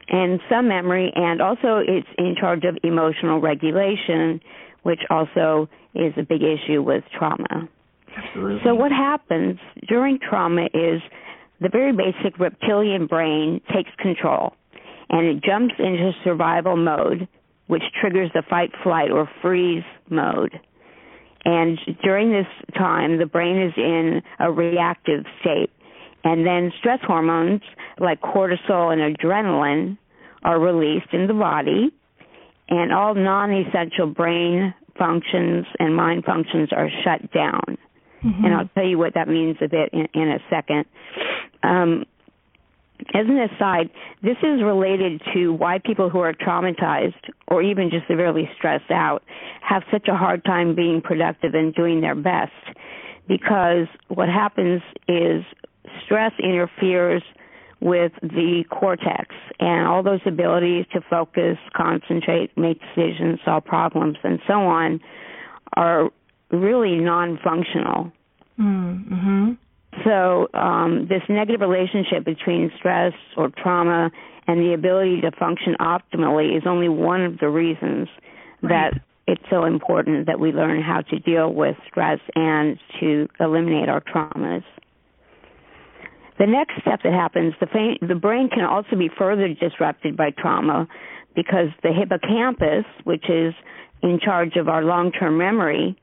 and 0.10 0.40
some 0.50 0.68
memory, 0.68 1.12
and 1.16 1.42
also 1.42 1.82
it's 1.86 2.08
in 2.20 2.36
charge 2.40 2.64
of 2.64 2.78
emotional 2.84 3.42
regulation, 3.42 4.40
which 4.84 5.02
also 5.10 5.68
is 5.96 6.14
a 6.18 6.24
big 6.24 6.42
issue 6.44 6.84
with 6.84 7.04
trauma. 7.18 7.68
Absolutely. 8.16 8.62
So 8.64 8.76
what 8.76 8.92
happens 8.92 9.60
during 9.88 10.20
trauma 10.20 10.66
is 10.74 11.02
the 11.62 11.70
very 11.70 11.92
basic 11.92 12.38
reptilian 12.40 13.08
brain 13.08 13.62
takes 13.74 13.92
control 14.00 14.54
and 15.10 15.28
it 15.28 15.44
jumps 15.44 15.76
into 15.78 16.12
survival 16.24 16.76
mode, 16.76 17.28
which 17.68 17.84
triggers 18.00 18.32
the 18.34 18.44
fight, 18.50 18.72
flight, 18.84 19.12
or 19.12 19.30
freeze 19.42 19.84
mode. 20.10 20.60
And 21.46 21.78
during 22.04 22.32
this 22.32 22.48
time, 22.76 23.20
the 23.20 23.28
brain 23.28 23.62
is 23.62 23.74
in 23.78 24.22
a 24.40 24.52
reactive 24.52 25.26
state. 25.42 25.70
And 26.24 26.46
then 26.46 26.72
stress 26.80 27.00
hormones 27.04 27.62
like 28.00 28.20
cortisol 28.22 28.92
and 28.92 29.16
adrenaline 29.16 29.98
are 30.44 30.60
released 30.60 31.14
in 31.14 31.28
the 31.28 31.34
body, 31.34 31.92
and 32.68 32.92
all 32.92 33.14
non 33.14 33.52
essential 33.52 34.08
brain 34.08 34.74
functions 34.98 35.66
and 35.78 35.96
mind 35.96 36.26
functions 36.26 36.70
are 36.72 36.90
shut 37.04 37.32
down. 37.32 37.78
Mm-hmm. 38.26 38.46
And 38.46 38.54
I'll 38.56 38.70
tell 38.74 38.86
you 38.86 38.98
what 38.98 39.14
that 39.14 39.28
means 39.28 39.58
a 39.62 39.68
bit 39.68 39.90
in, 39.94 40.08
in 40.14 40.30
a 40.30 40.40
second. 40.50 40.86
Um, 41.64 42.06
as 43.14 43.26
an 43.28 43.38
aside, 43.38 43.90
this 44.24 44.38
is 44.42 44.64
related 44.64 45.22
to 45.34 45.54
why 45.54 45.80
people 45.80 46.10
who 46.10 46.20
are 46.20 46.34
traumatized 46.34 47.30
or 47.48 47.62
even 47.62 47.90
just 47.90 48.08
severely 48.08 48.50
stressed 48.58 48.90
out 48.90 49.22
have 49.62 49.84
such 49.92 50.08
a 50.08 50.16
hard 50.16 50.44
time 50.46 50.76
being 50.76 51.02
productive 51.02 51.54
and 51.54 51.76
doing 51.76 52.02
their 52.02 52.16
best. 52.16 52.52
Because 53.28 53.88
what 54.08 54.30
happens 54.30 54.82
is 55.08 55.44
stress 56.06 56.32
interferes 56.42 57.24
with 57.82 58.14
the 58.22 58.64
cortex 58.72 59.36
and 59.60 59.88
all 59.88 60.02
those 60.02 60.22
abilities 60.26 60.86
to 60.94 61.02
focus, 61.10 61.58
concentrate, 61.76 62.58
make 62.58 62.80
decisions, 62.80 63.40
solve 63.44 63.66
problems, 63.66 64.18
and 64.24 64.40
so 64.48 64.54
on 64.54 65.02
are 65.76 66.10
really 66.52 66.96
non-functional. 66.96 68.12
Mm-hmm. 68.60 69.54
So 70.04 70.48
um, 70.54 71.08
this 71.10 71.22
negative 71.30 71.62
relationship 71.62 72.26
between 72.26 72.72
stress 72.78 73.14
or 73.38 73.50
trauma 73.50 74.12
and 74.48 74.60
the 74.60 74.74
ability 74.74 75.22
to 75.22 75.32
function 75.32 75.76
optimally 75.80 76.58
is 76.58 76.64
only 76.66 76.90
one 76.90 77.22
of 77.22 77.40
the 77.40 77.50
reasons 77.50 78.08
right. 78.62 78.92
that 78.94 79.02
it's 79.28 79.42
so 79.50 79.66
important 79.66 80.28
that 80.28 80.40
we 80.40 80.52
learn 80.52 80.82
how 80.82 81.02
to 81.02 81.20
deal 81.20 81.52
with 81.52 81.76
stress 81.88 82.20
and 82.36 82.78
to 83.00 83.28
eliminate 83.40 83.90
our 83.90 84.02
traumas. 84.02 84.64
The 86.38 86.46
next 86.46 86.74
step 86.82 87.02
that 87.04 87.14
happens, 87.14 87.54
the, 87.60 87.98
the 88.06 88.16
brain 88.16 88.50
can 88.50 88.66
also 88.66 88.96
be 88.98 89.10
further 89.18 89.48
disrupted 89.48 90.18
by 90.18 90.32
trauma 90.32 90.88
because 91.36 91.70
the 91.82 91.92
hippocampus, 91.94 92.86
which 93.06 93.30
is 93.30 93.54
in 94.04 94.20
charge 94.20 94.58
of 94.58 94.68
our 94.68 94.84
long-term 94.84 95.38
memory, 95.38 95.98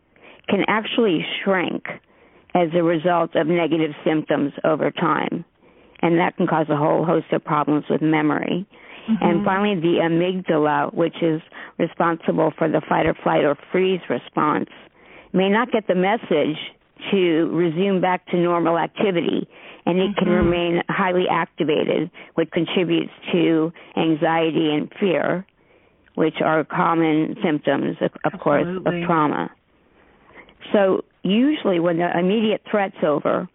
can 0.48 0.64
actually 0.66 1.24
shrink 1.44 1.84
as 2.54 2.68
a 2.74 2.82
result 2.82 3.34
of 3.34 3.46
negative 3.46 3.92
symptoms 4.04 4.52
over 4.64 4.90
time. 4.90 5.44
And 6.00 6.18
that 6.18 6.36
can 6.36 6.46
cause 6.46 6.66
a 6.68 6.76
whole 6.76 7.04
host 7.04 7.26
of 7.32 7.44
problems 7.44 7.84
with 7.88 8.02
memory. 8.02 8.66
Mm-hmm. 9.08 9.24
And 9.24 9.44
finally, 9.44 9.80
the 9.80 9.98
amygdala, 10.02 10.94
which 10.94 11.16
is 11.22 11.40
responsible 11.78 12.52
for 12.56 12.68
the 12.68 12.82
fight 12.88 13.06
or 13.06 13.14
flight 13.22 13.44
or 13.44 13.56
freeze 13.70 14.00
response, 14.08 14.68
may 15.32 15.48
not 15.48 15.72
get 15.72 15.86
the 15.86 15.94
message 15.94 16.58
to 17.10 17.48
resume 17.52 18.00
back 18.00 18.26
to 18.28 18.36
normal 18.36 18.78
activity 18.78 19.48
and 19.86 19.98
it 19.98 20.10
mm-hmm. 20.10 20.24
can 20.24 20.28
remain 20.28 20.82
highly 20.88 21.24
activated, 21.30 22.10
which 22.34 22.50
contributes 22.52 23.10
to 23.32 23.72
anxiety 23.96 24.70
and 24.72 24.92
fear, 25.00 25.46
which 26.14 26.36
are 26.44 26.64
common 26.64 27.36
symptoms, 27.44 27.96
of, 28.00 28.10
of 28.32 28.38
course, 28.40 28.66
of 28.86 28.92
trauma. 29.06 29.50
So 30.72 31.04
usually 31.22 31.80
when 31.80 31.98
the 31.98 32.18
immediate 32.18 32.62
threat's 32.70 32.96
over, 33.02 33.48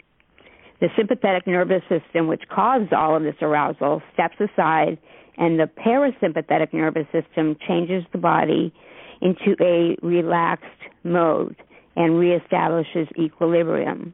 the 0.80 0.90
sympathetic 0.96 1.48
nervous 1.48 1.82
system, 1.90 2.28
which 2.28 2.44
caused 2.50 2.94
all 2.94 3.16
of 3.16 3.24
this 3.24 3.36
arousal, 3.42 4.02
steps 4.14 4.36
aside 4.40 4.98
and 5.38 5.60
the 5.60 5.70
parasympathetic 5.86 6.74
nervous 6.74 7.06
system 7.12 7.56
changes 7.68 8.04
the 8.12 8.18
body 8.18 8.74
into 9.22 9.56
a 9.62 9.96
relaxed 10.06 10.66
mode 11.04 11.56
and 11.96 12.14
reestablishes 12.14 13.08
equilibrium. 13.18 14.14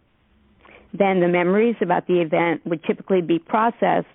Then 0.93 1.21
the 1.21 1.27
memories 1.27 1.75
about 1.81 2.07
the 2.07 2.21
event 2.21 2.65
would 2.65 2.83
typically 2.83 3.21
be 3.21 3.39
processed 3.39 4.07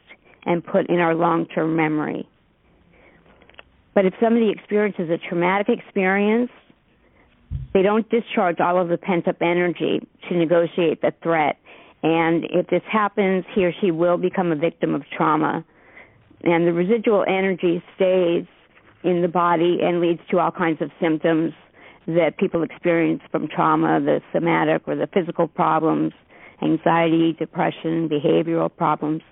and 0.44 0.64
put 0.64 0.88
in 0.88 1.00
our 1.00 1.14
long-term 1.14 1.74
memory. 1.74 2.28
But 3.94 4.06
if 4.06 4.14
somebody 4.22 4.50
experiences 4.50 5.10
a 5.10 5.18
traumatic 5.18 5.68
experience, 5.68 6.50
they 7.72 7.82
don't 7.82 8.08
discharge 8.10 8.60
all 8.60 8.80
of 8.80 8.88
the 8.88 8.98
pent 8.98 9.28
up 9.28 9.36
energy 9.40 10.06
to 10.28 10.36
negotiate 10.36 11.00
the 11.00 11.12
threat. 11.22 11.58
And 12.02 12.44
if 12.50 12.66
this 12.68 12.82
happens, 12.90 13.44
he 13.54 13.64
or 13.64 13.72
she 13.80 13.90
will 13.90 14.16
become 14.16 14.52
a 14.52 14.56
victim 14.56 14.94
of 14.94 15.02
trauma. 15.16 15.64
And 16.44 16.66
the 16.66 16.72
residual 16.72 17.24
energy 17.28 17.82
stays 17.96 18.46
in 19.04 19.22
the 19.22 19.28
body 19.28 19.78
and 19.82 20.00
leads 20.00 20.20
to 20.30 20.38
all 20.38 20.50
kinds 20.50 20.80
of 20.80 20.90
symptoms 21.00 21.52
that 22.06 22.38
people 22.38 22.62
experience 22.62 23.20
from 23.30 23.48
trauma, 23.48 24.00
the 24.00 24.20
somatic 24.32 24.82
or 24.86 24.96
the 24.96 25.08
physical 25.12 25.46
problems, 25.46 26.12
anxiety, 26.62 27.34
depression, 27.38 28.08
behavioral 28.08 28.74
problems. 28.74 29.22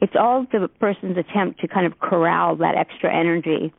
It's 0.00 0.14
all 0.18 0.46
the 0.52 0.68
person's 0.68 1.16
attempt 1.16 1.60
to 1.60 1.68
kind 1.68 1.86
of 1.86 2.00
corral 2.00 2.56
that 2.56 2.74
extra 2.76 3.14
energy 3.14 3.72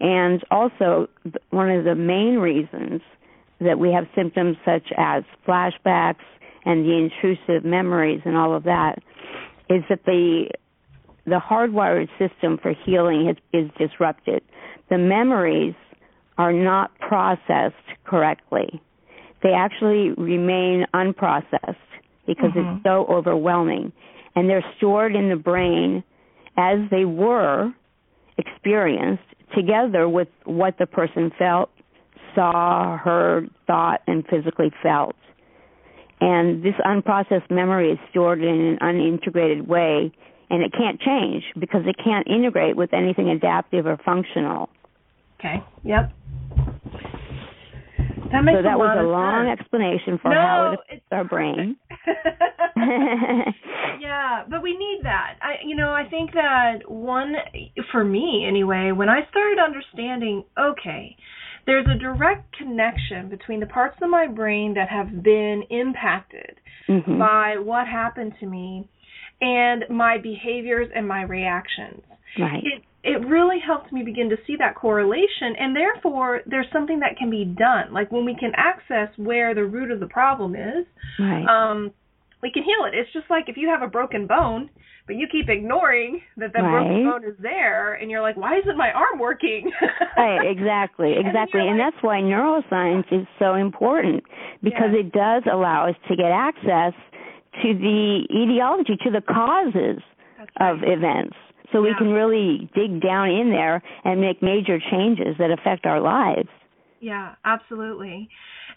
and 0.00 0.42
also, 0.50 1.08
one 1.50 1.70
of 1.70 1.84
the 1.84 1.94
main 1.94 2.38
reasons 2.38 3.00
that 3.60 3.78
we 3.78 3.92
have 3.92 4.06
symptoms 4.14 4.56
such 4.64 4.86
as 4.96 5.22
flashbacks 5.46 6.24
and 6.64 6.84
the 6.84 6.92
intrusive 6.92 7.64
memories 7.64 8.20
and 8.24 8.36
all 8.36 8.54
of 8.54 8.64
that 8.64 8.98
is 9.68 9.82
that 9.88 10.04
the 10.04 10.48
the 11.26 11.40
hardwired 11.40 12.08
system 12.18 12.58
for 12.60 12.74
healing 12.84 13.30
is, 13.30 13.36
is 13.64 13.70
disrupted. 13.78 14.42
The 14.90 14.98
memories 14.98 15.74
are 16.36 16.52
not 16.52 16.90
processed 16.98 17.74
correctly. 18.04 18.82
They 19.42 19.52
actually 19.52 20.10
remain 20.10 20.84
unprocessed 20.92 21.76
because 22.26 22.50
mm-hmm. 22.50 22.76
it's 22.76 22.84
so 22.84 23.06
overwhelming. 23.08 23.92
And 24.36 24.50
they're 24.50 24.64
stored 24.76 25.16
in 25.16 25.30
the 25.30 25.36
brain 25.36 26.04
as 26.58 26.78
they 26.90 27.06
were 27.06 27.72
experienced 28.36 29.22
together 29.54 30.08
with 30.08 30.28
what 30.44 30.78
the 30.78 30.86
person 30.86 31.30
felt, 31.38 31.70
saw, 32.34 32.96
heard, 32.98 33.50
thought, 33.66 34.00
and 34.06 34.24
physically 34.26 34.72
felt. 34.82 35.16
And 36.20 36.62
this 36.62 36.74
unprocessed 36.84 37.50
memory 37.50 37.90
is 37.92 37.98
stored 38.10 38.42
in 38.42 38.48
an 38.48 38.78
unintegrated 38.80 39.66
way, 39.66 40.12
and 40.50 40.62
it 40.62 40.72
can't 40.72 41.00
change 41.00 41.44
because 41.58 41.82
it 41.86 41.96
can't 42.02 42.26
integrate 42.28 42.76
with 42.76 42.92
anything 42.94 43.28
adaptive 43.28 43.86
or 43.86 43.98
functional. 44.04 44.68
Okay. 45.38 45.62
Yep. 45.82 46.12
That 48.34 48.42
makes 48.42 48.58
so 48.58 48.62
that 48.62 48.74
a 48.74 48.78
was 48.78 48.98
a 48.98 49.06
long 49.06 49.46
sense. 49.46 49.60
explanation 49.60 50.18
for 50.20 50.30
no, 50.30 50.36
how 50.36 50.72
it 50.72 50.80
affects 50.82 51.06
our 51.12 51.22
brain. 51.22 51.76
yeah, 54.02 54.42
but 54.50 54.60
we 54.60 54.76
need 54.76 55.00
that. 55.04 55.38
I 55.40 55.62
you 55.64 55.76
know, 55.76 55.90
I 55.90 56.02
think 56.10 56.32
that 56.32 56.90
one 56.90 57.34
for 57.92 58.02
me 58.02 58.44
anyway, 58.48 58.90
when 58.90 59.08
I 59.08 59.20
started 59.30 59.58
understanding, 59.62 60.42
okay, 60.58 61.16
there's 61.66 61.86
a 61.86 61.96
direct 61.96 62.56
connection 62.58 63.28
between 63.28 63.60
the 63.60 63.66
parts 63.66 63.96
of 64.02 64.10
my 64.10 64.26
brain 64.26 64.74
that 64.74 64.88
have 64.88 65.22
been 65.22 65.62
impacted 65.70 66.56
mm-hmm. 66.88 67.18
by 67.18 67.56
what 67.58 67.86
happened 67.86 68.34
to 68.40 68.46
me 68.46 68.88
and 69.40 69.84
my 69.90 70.18
behaviors 70.18 70.88
and 70.94 71.06
my 71.06 71.22
reactions. 71.22 72.02
Right. 72.38 72.64
It 72.64 72.82
it 73.04 73.20
really 73.28 73.58
helped 73.64 73.92
me 73.92 74.02
begin 74.02 74.30
to 74.30 74.36
see 74.46 74.56
that 74.58 74.74
correlation 74.74 75.54
and 75.60 75.76
therefore 75.76 76.40
there's 76.46 76.66
something 76.72 77.00
that 77.00 77.16
can 77.18 77.30
be 77.30 77.44
done 77.44 77.92
like 77.92 78.10
when 78.10 78.24
we 78.24 78.34
can 78.34 78.52
access 78.56 79.08
where 79.16 79.54
the 79.54 79.64
root 79.64 79.90
of 79.90 80.00
the 80.00 80.06
problem 80.06 80.54
is 80.54 80.86
right. 81.20 81.44
um 81.46 81.92
we 82.42 82.50
can 82.50 82.62
heal 82.62 82.86
it 82.86 82.96
it's 82.96 83.12
just 83.12 83.26
like 83.28 83.44
if 83.46 83.56
you 83.56 83.68
have 83.68 83.82
a 83.82 83.90
broken 83.90 84.26
bone 84.26 84.70
but 85.06 85.16
you 85.16 85.26
keep 85.30 85.50
ignoring 85.50 86.20
that 86.38 86.52
that 86.54 86.60
right. 86.60 86.88
broken 86.88 87.04
bone 87.04 87.24
is 87.30 87.36
there 87.40 87.94
and 87.94 88.10
you're 88.10 88.22
like 88.22 88.36
why 88.36 88.58
isn't 88.58 88.76
my 88.76 88.90
arm 88.90 89.18
working 89.20 89.70
right 90.16 90.50
exactly 90.50 91.12
exactly 91.18 91.60
and, 91.60 91.70
and 91.70 91.78
like, 91.78 91.92
that's 91.92 92.02
why 92.02 92.20
neuroscience 92.20 93.06
is 93.12 93.26
so 93.38 93.54
important 93.54 94.24
because 94.62 94.96
yes. 94.96 95.04
it 95.04 95.12
does 95.12 95.42
allow 95.52 95.88
us 95.88 95.96
to 96.08 96.16
get 96.16 96.32
access 96.32 96.94
to 97.62 97.74
the 97.74 98.26
etiology 98.32 98.96
to 99.04 99.10
the 99.10 99.20
causes 99.20 100.02
right. 100.38 100.72
of 100.72 100.78
events 100.82 101.36
so 101.74 101.84
yeah. 101.84 101.90
we 101.90 101.94
can 101.98 102.12
really 102.12 102.70
dig 102.74 103.02
down 103.02 103.28
in 103.28 103.50
there 103.50 103.82
and 104.04 104.20
make 104.20 104.40
major 104.40 104.78
changes 104.90 105.34
that 105.38 105.50
affect 105.50 105.84
our 105.84 106.00
lives. 106.00 106.48
Yeah, 107.00 107.34
absolutely. 107.44 108.28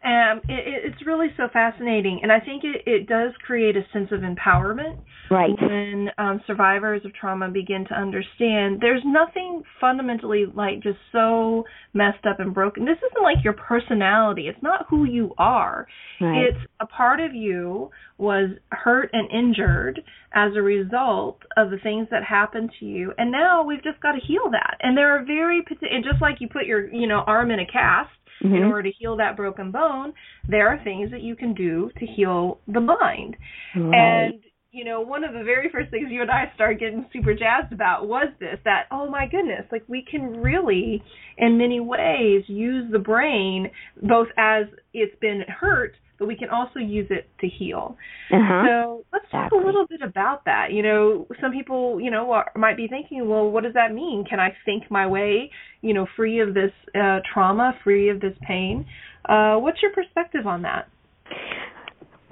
Um, 0.04 0.42
it, 0.48 0.94
it's 0.94 1.06
really 1.06 1.28
so 1.38 1.48
fascinating, 1.52 2.20
and 2.24 2.32
I 2.32 2.40
think 2.40 2.64
it, 2.64 2.84
it 2.86 3.08
does 3.08 3.32
create 3.46 3.76
a 3.76 3.82
sense 3.92 4.10
of 4.12 4.22
empowerment. 4.22 5.00
Right. 5.30 5.52
When 5.60 6.10
um, 6.18 6.42
survivors 6.48 7.02
of 7.04 7.14
trauma 7.14 7.50
begin 7.50 7.86
to 7.90 7.94
understand 7.94 8.80
there's 8.80 9.02
nothing 9.06 9.64
fundamentally 9.82 10.46
like 10.54 10.82
just 10.82 11.00
so 11.12 11.66
messed 11.94 12.26
up 12.30 12.40
and 12.40 12.54
broken. 12.54 12.86
This 12.86 12.98
isn't 12.98 13.24
like 13.24 13.44
your 13.44 13.54
personality. 13.54 14.48
It's 14.48 14.62
not 14.62 14.86
who 14.90 15.04
you 15.04 15.34
are. 15.38 15.88
Right. 16.22 16.46
It's 16.46 16.72
a 16.80 16.86
part 16.86 17.20
of 17.20 17.36
you 17.36 17.92
was 18.18 18.52
hurt 18.72 19.10
and 19.14 19.30
injured 19.32 20.02
as 20.34 20.52
a 20.56 20.62
result 20.62 21.40
of 21.56 21.70
the 21.70 21.78
things 21.78 22.08
that 22.12 22.24
happened 22.24 22.72
to 22.80 22.86
you, 22.86 23.14
and 23.18 23.32
now 23.32 23.64
we've 23.64 23.84
just 23.84 24.02
got 24.02 24.14
to 24.14 24.20
heal 24.26 24.50
that. 24.52 24.78
And 24.82 24.98
there 24.98 25.16
are 25.16 25.26
very 25.26 25.64
and 25.82 26.04
just 26.04 26.22
like 26.22 26.38
you 26.40 26.48
put 26.48 26.66
your 26.66 26.92
you 26.94 27.08
know 27.08 27.24
arm 27.28 27.52
in 27.52 27.60
a 27.60 27.66
cast 27.66 28.12
mm-hmm. 28.44 28.56
in 28.56 28.64
order 28.64 28.84
to 28.84 28.92
heal 28.98 29.18
that 29.18 29.36
broken 29.36 29.72
bone, 29.72 30.14
there 30.48 30.68
are 30.68 30.84
things 30.84 31.12
that 31.12 31.22
you 31.22 31.36
can 31.36 31.54
do 31.54 31.92
to 32.00 32.06
heal 32.06 32.60
the 32.68 32.82
mind. 32.82 33.36
Right. 33.76 33.94
And 33.94 34.44
you 34.78 34.86
know, 34.86 35.02
one 35.02 35.24
of 35.24 35.34
the 35.34 35.44
very 35.44 35.70
first 35.72 35.90
things 35.90 36.10
you 36.12 36.22
and 36.22 36.30
I 36.30 36.52
started 36.54 36.80
getting 36.80 37.08
super 37.12 37.34
jazzed 37.34 37.74
about 37.74 38.08
was 38.08 38.28
this 38.40 38.60
that, 38.64 38.84
oh 38.92 39.10
my 39.10 39.26
goodness, 39.26 39.66
like 39.72 39.84
we 39.88 40.06
can 40.10 40.40
really, 40.42 41.02
in 41.38 41.58
many 41.58 41.80
ways, 41.80 42.44
use 42.48 42.92
the 42.92 43.00
brain 43.00 43.72
both 44.04 44.28
as 44.38 44.66
it's 44.94 45.16
been 45.20 45.42
hurt, 45.48 45.96
but 46.20 46.28
we 46.28 46.36
can 46.36 46.50
also 46.50 46.80
use 46.80 47.08
it 47.10 47.30
to 47.42 47.48
heal. 47.48 47.98
Uh-huh. 48.32 48.64
So 48.68 49.06
let's 49.14 49.26
talk 49.32 49.52
a 49.52 49.56
little 49.56 49.86
bit 49.88 50.02
about 50.02 50.46
that. 50.46 50.72
You 50.72 50.84
know, 50.84 51.28
some 51.42 51.52
people, 51.52 52.00
you 52.00 52.12
know, 52.12 52.32
are, 52.32 52.52
might 52.56 52.78
be 52.78 52.88
thinking, 52.88 53.28
well, 53.28 53.50
what 53.50 53.64
does 53.64 53.74
that 53.74 53.94
mean? 53.94 54.26
Can 54.30 54.40
I 54.40 54.56
think 54.66 54.90
my 54.90 55.08
way, 55.08 55.52
you 55.82 55.94
know, 55.94 56.08
free 56.16 56.40
of 56.40 56.54
this 56.54 56.72
uh, 56.96 57.20
trauma, 57.32 57.74
free 57.84 58.10
of 58.10 58.20
this 58.20 58.34
pain? 58.48 58.86
Uh, 59.26 59.56
what's 59.58 59.82
your 59.82 59.92
perspective 59.92 60.48
on 60.48 60.64
that? 60.64 60.88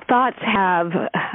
thoughts 0.08 0.38
have 0.40 0.88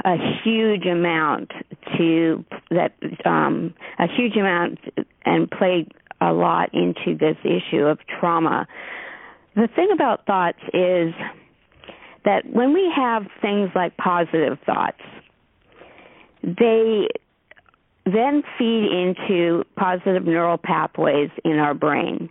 a 0.05 0.15
huge 0.43 0.85
amount 0.85 1.51
to 1.97 2.43
that 2.69 2.93
um 3.25 3.73
a 3.99 4.05
huge 4.07 4.35
amount 4.37 4.79
and 5.25 5.49
play 5.51 5.85
a 6.21 6.31
lot 6.31 6.69
into 6.73 7.17
this 7.17 7.35
issue 7.43 7.83
of 7.83 7.99
trauma. 8.19 8.67
The 9.55 9.67
thing 9.75 9.89
about 9.93 10.25
thoughts 10.25 10.59
is 10.73 11.13
that 12.25 12.45
when 12.51 12.73
we 12.73 12.91
have 12.95 13.23
things 13.41 13.69
like 13.75 13.95
positive 13.97 14.57
thoughts, 14.65 15.01
they 16.43 17.07
then 18.05 18.43
feed 18.57 18.91
into 18.91 19.63
positive 19.77 20.25
neural 20.25 20.57
pathways 20.57 21.29
in 21.43 21.59
our 21.59 21.73
brain. 21.73 22.29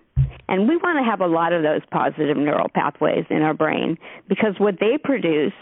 And 0.49 0.69
we 0.69 0.77
want 0.77 0.99
to 0.99 1.09
have 1.09 1.21
a 1.21 1.27
lot 1.27 1.53
of 1.53 1.63
those 1.63 1.81
positive 1.93 2.37
neural 2.37 2.69
pathways 2.69 3.25
in 3.31 3.43
our 3.43 3.55
brain 3.55 3.97
because 4.29 4.55
what 4.59 4.81
they 4.81 4.99
produce 4.99 5.53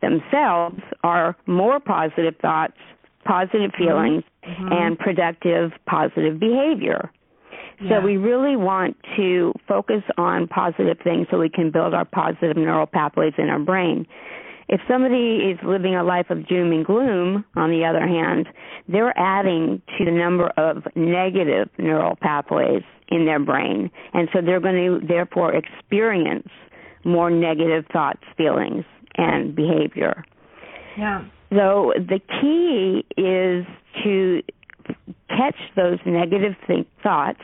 themselves 0.00 0.80
are 1.02 1.36
more 1.46 1.80
positive 1.80 2.36
thoughts, 2.40 2.76
positive 3.24 3.72
feelings, 3.76 4.22
mm-hmm. 4.46 4.72
and 4.72 4.98
productive 4.98 5.72
positive 5.86 6.38
behavior. 6.38 7.10
Yeah. 7.80 7.98
So 8.00 8.04
we 8.04 8.16
really 8.16 8.54
want 8.56 8.96
to 9.16 9.52
focus 9.68 10.02
on 10.16 10.48
positive 10.48 10.98
things 11.04 11.26
so 11.30 11.38
we 11.38 11.50
can 11.50 11.70
build 11.70 11.94
our 11.94 12.04
positive 12.04 12.56
neural 12.56 12.86
pathways 12.86 13.34
in 13.38 13.48
our 13.48 13.58
brain. 13.58 14.06
If 14.68 14.80
somebody 14.86 15.36
is 15.50 15.58
living 15.64 15.94
a 15.96 16.04
life 16.04 16.26
of 16.30 16.46
doom 16.46 16.72
and 16.72 16.84
gloom, 16.84 17.44
on 17.56 17.70
the 17.70 17.84
other 17.84 18.06
hand, 18.06 18.48
they're 18.86 19.16
adding 19.18 19.80
to 19.96 20.04
the 20.04 20.10
number 20.10 20.48
of 20.58 20.82
negative 20.94 21.68
neural 21.78 22.16
pathways 22.16 22.82
in 23.08 23.24
their 23.24 23.38
brain. 23.38 23.90
And 24.12 24.28
so 24.32 24.40
they're 24.42 24.60
going 24.60 25.00
to 25.00 25.06
therefore 25.06 25.54
experience 25.54 26.48
more 27.04 27.30
negative 27.30 27.86
thoughts, 27.90 28.20
feelings, 28.36 28.84
and 29.16 29.54
behavior. 29.54 30.24
Yeah. 30.98 31.24
So 31.50 31.94
the 31.96 32.20
key 32.40 33.06
is 33.16 33.64
to 34.04 34.42
catch 35.28 35.56
those 35.76 35.98
negative 36.04 36.54
think- 36.66 36.88
thoughts 37.02 37.40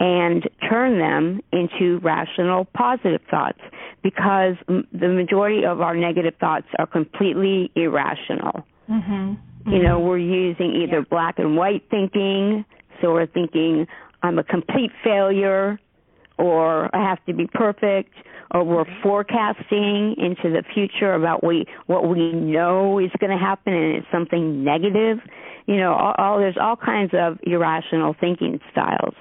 and 0.00 0.48
turn 0.68 0.98
them 0.98 1.42
into 1.52 1.98
rational 1.98 2.64
positive 2.74 3.20
thoughts 3.30 3.60
because 4.02 4.56
the 4.66 5.08
majority 5.08 5.66
of 5.66 5.82
our 5.82 5.94
negative 5.94 6.34
thoughts 6.40 6.66
are 6.78 6.86
completely 6.86 7.70
irrational. 7.76 8.66
Mm-hmm. 8.90 9.12
Mm-hmm. 9.12 9.70
You 9.72 9.82
know, 9.82 10.00
we're 10.00 10.18
using 10.18 10.74
either 10.82 11.00
yeah. 11.00 11.10
black 11.10 11.38
and 11.38 11.54
white 11.54 11.84
thinking, 11.90 12.64
so 13.00 13.12
we're 13.12 13.26
thinking 13.26 13.86
I'm 14.22 14.38
a 14.38 14.44
complete 14.44 14.90
failure 15.04 15.78
or 16.38 16.94
I 16.96 17.06
have 17.06 17.22
to 17.26 17.34
be 17.34 17.46
perfect 17.46 18.14
or 18.52 18.64
we're 18.64 18.86
forecasting 19.02 20.16
into 20.16 20.50
the 20.50 20.64
future 20.74 21.12
about 21.12 21.44
we 21.44 21.66
what 21.86 22.08
we 22.08 22.32
know 22.32 22.98
is 22.98 23.10
going 23.20 23.30
to 23.30 23.38
happen 23.38 23.74
and 23.74 23.96
it's 23.96 24.06
something 24.10 24.64
negative. 24.64 25.18
You 25.66 25.76
know, 25.76 25.92
all, 25.92 26.14
all 26.16 26.38
there's 26.38 26.56
all 26.58 26.76
kinds 26.76 27.12
of 27.12 27.38
irrational 27.42 28.16
thinking 28.18 28.60
styles. 28.72 29.14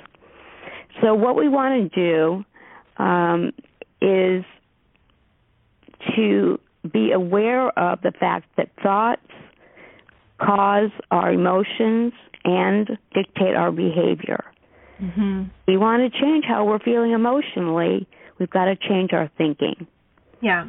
So 1.02 1.14
what 1.14 1.36
we 1.36 1.48
want 1.48 1.92
to 1.92 2.44
do 2.98 3.04
um, 3.04 3.52
is 4.02 4.44
to 6.16 6.60
be 6.92 7.12
aware 7.12 7.68
of 7.78 8.02
the 8.02 8.12
fact 8.20 8.48
that 8.58 8.70
thoughts 8.82 9.22
cause 10.42 10.92
our 11.12 11.34
emotions 11.34 12.14
and 12.46 12.88
dictate 13.14 13.56
our 13.56 13.72
behavior. 13.72 14.44
Mm-hmm. 15.02 15.44
We 15.68 15.78
want 15.78 16.12
to 16.12 16.20
change 16.20 16.46
how 16.48 16.66
we're 16.66 16.80
feeling 16.80 17.12
emotionally. 17.12 18.08
We've 18.40 18.50
got 18.50 18.66
to 18.66 18.76
change 18.76 19.12
our 19.14 19.30
thinking. 19.38 19.88
Yeah. 20.42 20.68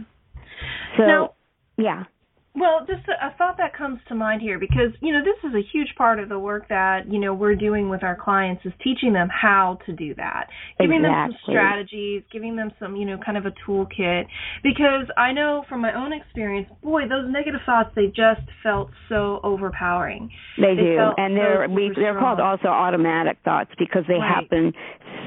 So, 0.97 1.07
now, 1.07 1.35
yeah. 1.77 2.05
Well, 2.53 2.81
just 2.81 3.07
a, 3.09 3.27
a 3.27 3.35
thought 3.39 3.59
that 3.59 3.77
comes 3.77 4.01
to 4.09 4.15
mind 4.17 4.43
here 4.43 4.59
because, 4.59 4.91
you 5.01 5.13
know, 5.13 5.21
this 5.23 5.49
is 5.49 5.55
a 5.55 5.63
huge 5.73 5.95
part 5.97 6.19
of 6.19 6.29
the 6.29 6.39
work 6.39 6.69
that, 6.69 7.11
you 7.11 7.21
know, 7.21 7.33
we're 7.33 7.55
doing 7.55 7.89
with 7.89 8.03
our 8.03 8.17
clients 8.17 8.67
is 8.67 8.73
teaching 8.83 9.13
them 9.13 9.29
how 9.31 9.79
to 9.87 9.93
do 9.93 10.17
that. 10.17 10.49
Giving 10.81 10.99
exactly. 10.99 11.33
them 11.33 11.39
some 11.47 11.53
strategies, 11.53 12.23
giving 12.33 12.57
them 12.57 12.73
some, 12.81 12.97
you 12.97 13.07
know, 13.07 13.19
kind 13.25 13.39
of 13.39 13.47
a 13.47 13.53
toolkit. 13.65 14.25
Because 14.65 15.07
I 15.17 15.33
know 15.33 15.65
from 15.69 15.81
my 15.81 15.95
own 15.95 16.13
experience, 16.13 16.69
boy, 16.83 17.03
those 17.03 17.31
negative 17.31 17.61
thoughts, 17.65 17.91
they 17.95 18.07
just 18.07 18.43
felt 18.65 18.91
so 19.09 19.39
overpowering. 19.45 20.29
They, 20.57 20.75
They 20.75 20.83
do. 20.83 20.99
And 21.17 21.37
they're 21.37 21.69
we, 21.69 21.93
they're 21.95 22.19
called 22.19 22.41
also 22.41 22.67
automatic 22.67 23.39
thoughts 23.45 23.71
because 23.79 24.03
they 24.09 24.15
Right. 24.15 24.29
happen 24.29 24.73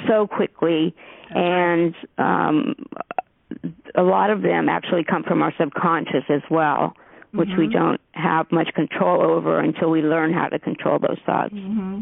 so 0.08 0.28
quickly 0.28 0.94
That's 1.30 1.36
right. 1.36 1.74
and 1.74 1.96
um 2.18 2.76
a 3.96 4.04
lot 4.04 4.30
of 4.30 4.42
them 4.42 4.68
actually 4.70 5.04
come 5.04 5.24
from 5.24 5.42
our 5.42 5.54
subconscious 5.60 6.26
as 6.30 6.42
well, 6.50 6.94
which 7.34 7.50
we 7.58 7.68
Mhm. 7.68 7.74
don't 7.74 8.02
have 8.14 8.52
much 8.52 8.74
control 8.76 9.22
over 9.22 9.60
until 9.60 9.90
we 9.90 10.02
learn 10.02 10.32
how 10.32 10.48
to 10.48 10.60
control 10.60 11.00
those 11.00 11.20
thoughts. 11.26 11.54
hmm 11.54 12.02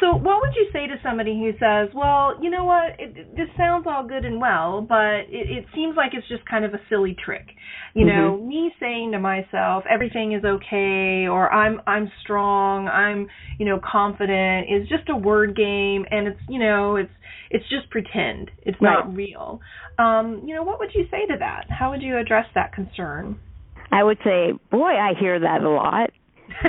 So, 0.00 0.14
what 0.14 0.40
would 0.40 0.54
you 0.54 0.68
say 0.72 0.86
to 0.86 0.98
somebody 1.02 1.38
who 1.40 1.52
says, 1.58 1.92
"Well, 1.92 2.36
you 2.40 2.50
know 2.50 2.64
what? 2.64 2.94
It, 3.00 3.34
this 3.34 3.48
sounds 3.56 3.86
all 3.86 4.04
good 4.04 4.24
and 4.24 4.40
well, 4.40 4.82
but 4.82 5.26
it, 5.28 5.50
it 5.50 5.66
seems 5.74 5.96
like 5.96 6.14
it's 6.14 6.28
just 6.28 6.44
kind 6.44 6.64
of 6.64 6.74
a 6.74 6.80
silly 6.88 7.14
trick." 7.14 7.46
You 7.94 8.04
know, 8.04 8.36
me 8.36 8.72
saying 8.78 9.12
to 9.12 9.18
myself, 9.18 9.84
"Everything 9.88 10.32
is 10.32 10.44
okay," 10.44 11.26
or 11.26 11.52
"I'm 11.52 11.80
I'm 11.86 12.10
strong," 12.22 12.86
"I'm 12.88 13.26
you 13.58 13.66
know 13.66 13.80
confident," 13.80 14.68
is 14.70 14.88
just 14.88 15.08
a 15.08 15.16
word 15.16 15.56
game, 15.56 16.06
and 16.10 16.28
it's 16.28 16.40
you 16.48 16.60
know 16.60 16.96
it's 16.96 17.12
it's 17.50 17.68
just 17.68 17.90
pretend. 17.90 18.50
It's 18.62 18.80
not 18.80 19.14
real. 19.16 19.60
Um, 19.98 20.42
you 20.46 20.54
know, 20.54 20.62
what 20.62 20.78
would 20.78 20.90
you 20.94 21.06
say 21.10 21.26
to 21.26 21.36
that? 21.38 21.64
How 21.70 21.90
would 21.90 22.02
you 22.02 22.18
address 22.18 22.46
that 22.54 22.72
concern? 22.72 23.40
I 23.90 24.04
would 24.04 24.18
say, 24.24 24.52
boy, 24.70 24.90
I 24.90 25.12
hear 25.18 25.38
that 25.40 25.62
a 25.62 25.68
lot. 25.68 26.10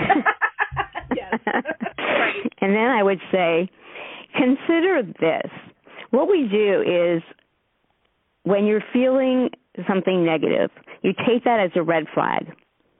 yes. 1.15 1.39
right. 1.47 2.53
And 2.61 2.73
then 2.73 2.87
I 2.87 3.03
would 3.03 3.19
say, 3.31 3.69
consider 4.35 5.03
this. 5.19 5.51
What 6.11 6.29
we 6.29 6.47
do 6.49 6.81
is 6.81 7.21
when 8.43 8.65
you're 8.65 8.83
feeling 8.93 9.49
something 9.87 10.25
negative, 10.25 10.71
you 11.01 11.13
take 11.27 11.43
that 11.43 11.59
as 11.59 11.71
a 11.75 11.83
red 11.83 12.05
flag. 12.13 12.47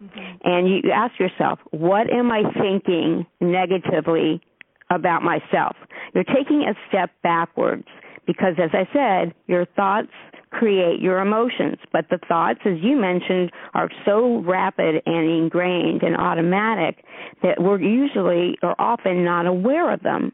Mm-hmm. 0.03 0.35
And 0.43 0.69
you 0.69 0.91
ask 0.93 1.19
yourself, 1.19 1.59
what 1.71 2.09
am 2.09 2.31
I 2.31 2.43
thinking 2.53 3.25
negatively 3.41 4.41
about 4.89 5.23
myself. 5.23 5.75
You're 6.13 6.23
taking 6.23 6.63
a 6.63 6.73
step 6.87 7.11
backwards 7.21 7.85
because, 8.25 8.55
as 8.61 8.71
I 8.73 8.87
said, 8.93 9.33
your 9.47 9.65
thoughts 9.65 10.11
create 10.51 10.99
your 10.99 11.19
emotions. 11.19 11.77
But 11.91 12.05
the 12.09 12.19
thoughts, 12.27 12.59
as 12.65 12.77
you 12.81 12.95
mentioned, 12.95 13.51
are 13.73 13.89
so 14.05 14.39
rapid 14.39 15.01
and 15.05 15.29
ingrained 15.29 16.03
and 16.03 16.15
automatic 16.15 17.03
that 17.43 17.61
we're 17.61 17.81
usually 17.81 18.57
or 18.63 18.79
often 18.79 19.23
not 19.23 19.45
aware 19.45 19.93
of 19.93 20.01
them. 20.01 20.31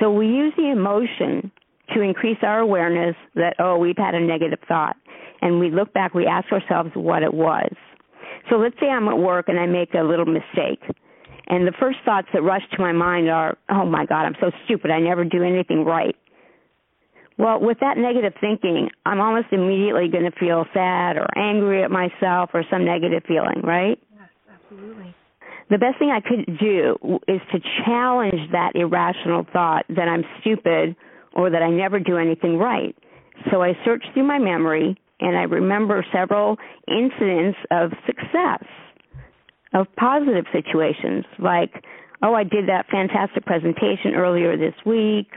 So 0.00 0.10
we 0.10 0.26
use 0.26 0.52
the 0.56 0.70
emotion 0.70 1.50
to 1.94 2.00
increase 2.00 2.38
our 2.42 2.60
awareness 2.60 3.16
that, 3.34 3.54
oh, 3.58 3.78
we've 3.78 3.96
had 3.96 4.14
a 4.14 4.20
negative 4.20 4.58
thought. 4.66 4.96
And 5.42 5.60
we 5.60 5.70
look 5.70 5.92
back, 5.92 6.14
we 6.14 6.26
ask 6.26 6.50
ourselves 6.52 6.90
what 6.94 7.22
it 7.22 7.32
was. 7.32 7.72
So 8.50 8.56
let's 8.56 8.76
say 8.80 8.86
I'm 8.86 9.08
at 9.08 9.18
work 9.18 9.48
and 9.48 9.58
I 9.58 9.66
make 9.66 9.94
a 9.94 10.02
little 10.02 10.26
mistake. 10.26 10.82
And 11.48 11.66
the 11.66 11.72
first 11.78 11.98
thoughts 12.04 12.28
that 12.32 12.42
rush 12.42 12.62
to 12.72 12.80
my 12.80 12.92
mind 12.92 13.30
are, 13.30 13.56
oh 13.70 13.86
my 13.86 14.04
God, 14.04 14.24
I'm 14.24 14.34
so 14.40 14.50
stupid. 14.64 14.90
I 14.90 14.98
never 14.98 15.24
do 15.24 15.42
anything 15.42 15.84
right. 15.84 16.16
Well, 17.38 17.60
with 17.60 17.78
that 17.80 17.98
negative 17.98 18.32
thinking, 18.40 18.88
I'm 19.04 19.20
almost 19.20 19.48
immediately 19.52 20.08
going 20.08 20.24
to 20.24 20.38
feel 20.38 20.64
sad 20.72 21.16
or 21.16 21.26
angry 21.36 21.82
at 21.82 21.90
myself 21.90 22.50
or 22.54 22.64
some 22.70 22.84
negative 22.84 23.24
feeling, 23.28 23.60
right? 23.62 23.98
Yes, 24.14 24.28
absolutely. 24.54 25.14
The 25.68 25.78
best 25.78 25.98
thing 25.98 26.10
I 26.10 26.20
could 26.20 26.58
do 26.58 26.96
is 27.28 27.40
to 27.52 27.58
challenge 27.84 28.52
that 28.52 28.72
irrational 28.74 29.44
thought 29.52 29.84
that 29.88 30.08
I'm 30.08 30.24
stupid 30.40 30.96
or 31.34 31.50
that 31.50 31.62
I 31.62 31.70
never 31.70 31.98
do 32.00 32.16
anything 32.16 32.56
right. 32.56 32.96
So 33.50 33.62
I 33.62 33.72
search 33.84 34.04
through 34.14 34.26
my 34.26 34.38
memory 34.38 34.96
and 35.20 35.36
I 35.36 35.42
remember 35.42 36.04
several 36.12 36.56
incidents 36.88 37.58
of 37.70 37.90
success, 38.06 38.64
of 39.74 39.86
positive 39.96 40.44
situations, 40.52 41.24
like, 41.38 41.84
oh, 42.22 42.34
I 42.34 42.44
did 42.44 42.68
that 42.68 42.86
fantastic 42.90 43.44
presentation 43.44 44.14
earlier 44.14 44.56
this 44.56 44.74
week, 44.84 45.28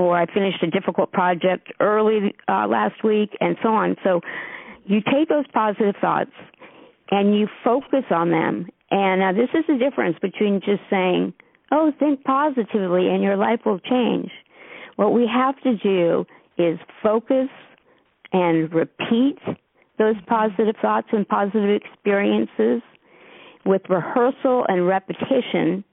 or 0.00 0.16
I 0.16 0.26
finished 0.32 0.62
a 0.62 0.70
difficult 0.70 1.12
project 1.12 1.72
early 1.78 2.34
uh, 2.48 2.66
last 2.66 3.04
week, 3.04 3.36
and 3.40 3.56
so 3.62 3.68
on. 3.68 3.96
So 4.02 4.20
you 4.86 5.00
take 5.02 5.28
those 5.28 5.44
positive 5.52 5.94
thoughts 6.00 6.32
and 7.10 7.38
you 7.38 7.46
focus 7.62 8.04
on 8.10 8.30
them. 8.30 8.66
And 8.90 9.20
now 9.20 9.32
this 9.32 9.50
is 9.54 9.64
the 9.68 9.76
difference 9.76 10.16
between 10.20 10.60
just 10.60 10.80
saying, 10.88 11.34
oh, 11.70 11.92
think 11.98 12.24
positively 12.24 13.08
and 13.08 13.22
your 13.22 13.36
life 13.36 13.60
will 13.66 13.78
change. 13.78 14.30
What 14.96 15.12
we 15.12 15.28
have 15.32 15.60
to 15.62 15.76
do 15.76 16.24
is 16.56 16.78
focus 17.02 17.48
and 18.32 18.72
repeat 18.72 19.38
those 19.98 20.16
positive 20.26 20.74
thoughts 20.80 21.08
and 21.12 21.28
positive 21.28 21.80
experiences 21.82 22.82
with 23.66 23.82
rehearsal 23.90 24.64
and 24.68 24.86
repetition 24.86 25.84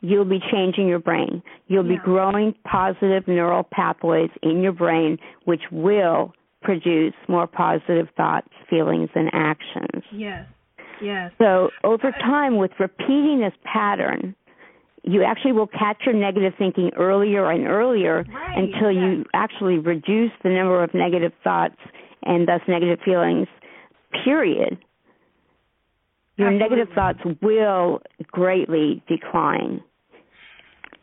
you'll 0.00 0.24
be 0.24 0.40
changing 0.50 0.88
your 0.88 0.98
brain. 0.98 1.42
You'll 1.66 1.86
yeah. 1.86 1.96
be 1.96 2.02
growing 2.04 2.54
positive 2.64 3.26
neural 3.26 3.64
pathways 3.64 4.30
in 4.42 4.62
your 4.62 4.72
brain, 4.72 5.18
which 5.44 5.62
will 5.70 6.32
produce 6.62 7.14
more 7.28 7.46
positive 7.46 8.08
thoughts, 8.16 8.48
feelings, 8.68 9.10
and 9.14 9.30
actions. 9.32 10.04
Yes. 10.12 10.46
Yes. 11.00 11.32
So 11.38 11.70
over 11.84 12.10
time, 12.12 12.56
with 12.56 12.72
repeating 12.78 13.40
this 13.40 13.52
pattern, 13.64 14.34
you 15.04 15.22
actually 15.22 15.52
will 15.52 15.68
catch 15.68 15.98
your 16.04 16.14
negative 16.14 16.52
thinking 16.58 16.90
earlier 16.96 17.50
and 17.50 17.66
earlier 17.66 18.24
right, 18.24 18.58
until 18.58 18.90
yes. 18.90 19.02
you 19.02 19.24
actually 19.32 19.78
reduce 19.78 20.32
the 20.42 20.50
number 20.50 20.82
of 20.82 20.92
negative 20.94 21.32
thoughts 21.44 21.76
and 22.24 22.48
thus 22.48 22.60
negative 22.66 22.98
feelings, 23.04 23.46
period. 24.24 24.78
Your 26.36 26.48
Absolutely. 26.48 26.76
negative 26.76 26.94
thoughts 26.94 27.18
will 27.40 28.02
greatly 28.30 29.02
decline. 29.08 29.82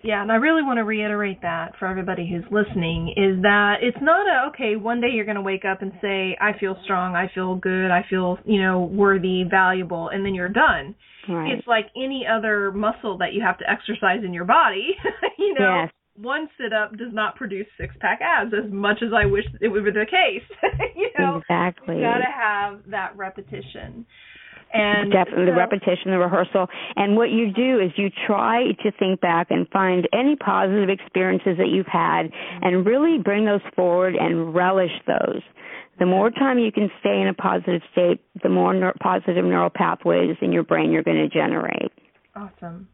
Yeah, 0.05 0.21
and 0.21 0.31
I 0.31 0.35
really 0.35 0.61
want 0.61 0.77
to 0.77 0.83
reiterate 0.83 1.41
that 1.41 1.73
for 1.79 1.87
everybody 1.87 2.29
who's 2.29 2.45
listening 2.51 3.09
is 3.17 3.41
that 3.41 3.77
it's 3.81 3.97
not 4.01 4.27
a 4.27 4.49
okay, 4.49 4.75
one 4.75 5.01
day 5.01 5.07
you're 5.11 5.25
going 5.25 5.35
to 5.35 5.41
wake 5.41 5.65
up 5.65 5.81
and 5.81 5.91
say 5.99 6.37
I 6.39 6.51
feel 6.59 6.77
strong, 6.83 7.15
I 7.15 7.31
feel 7.33 7.55
good, 7.55 7.89
I 7.89 8.05
feel, 8.07 8.37
you 8.45 8.61
know, 8.61 8.81
worthy, 8.81 9.43
valuable 9.49 10.09
and 10.09 10.23
then 10.23 10.35
you're 10.35 10.47
done. 10.47 10.93
Right. 11.27 11.53
It's 11.53 11.67
like 11.67 11.87
any 11.95 12.23
other 12.29 12.71
muscle 12.71 13.17
that 13.17 13.33
you 13.33 13.41
have 13.41 13.57
to 13.57 13.65
exercise 13.69 14.23
in 14.23 14.31
your 14.31 14.45
body, 14.45 14.89
you 15.39 15.55
know. 15.57 15.81
Yes. 15.83 15.91
One 16.17 16.47
sit 16.57 16.71
up 16.71 16.91
does 16.91 17.11
not 17.11 17.35
produce 17.35 17.67
six 17.77 17.93
pack 17.99 18.19
abs 18.21 18.53
as 18.53 18.71
much 18.71 18.99
as 19.01 19.09
I 19.13 19.25
wish 19.25 19.43
it 19.59 19.67
would 19.67 19.83
be 19.83 19.91
the 19.91 20.05
case. 20.05 20.47
you 20.95 21.09
know, 21.19 21.41
exactly. 21.41 21.95
you 21.95 22.01
got 22.01 22.19
to 22.19 22.31
have 22.31 22.79
that 22.91 23.17
repetition. 23.17 24.05
And 24.75 25.11
definitely 25.11 25.45
so, 25.47 25.51
the 25.51 25.57
repetition, 25.57 26.11
the 26.11 26.19
rehearsal. 26.19 26.67
And 26.95 27.15
what 27.15 27.29
you 27.31 27.51
do 27.51 27.79
is 27.79 27.91
you 27.95 28.09
try 28.27 28.71
to 28.83 28.91
think 28.99 29.21
back 29.21 29.47
and 29.49 29.67
find 29.69 30.07
any 30.13 30.35
positive 30.35 30.89
experiences 30.89 31.57
that 31.57 31.69
you've 31.69 31.87
had 31.87 32.29
and 32.61 32.85
really 32.85 33.17
bring 33.17 33.45
those 33.45 33.61
forward 33.75 34.15
and 34.15 34.53
relish 34.53 34.91
those. 35.07 35.41
The 35.97 36.05
more 36.05 36.29
time 36.29 36.59
you 36.59 36.71
can 36.71 36.89
stay 36.99 37.21
in 37.21 37.27
a 37.27 37.33
positive 37.33 37.81
state, 37.93 38.19
the 38.43 38.49
more 38.49 38.73
ne- 38.73 38.91
positive 39.01 39.45
neural 39.45 39.69
pathways 39.69 40.35
in 40.41 40.51
your 40.51 40.63
brain 40.63 40.91
you're 40.91 41.03
going 41.03 41.17
to 41.17 41.29
generate. 41.29 41.91
Awesome. 42.35 42.89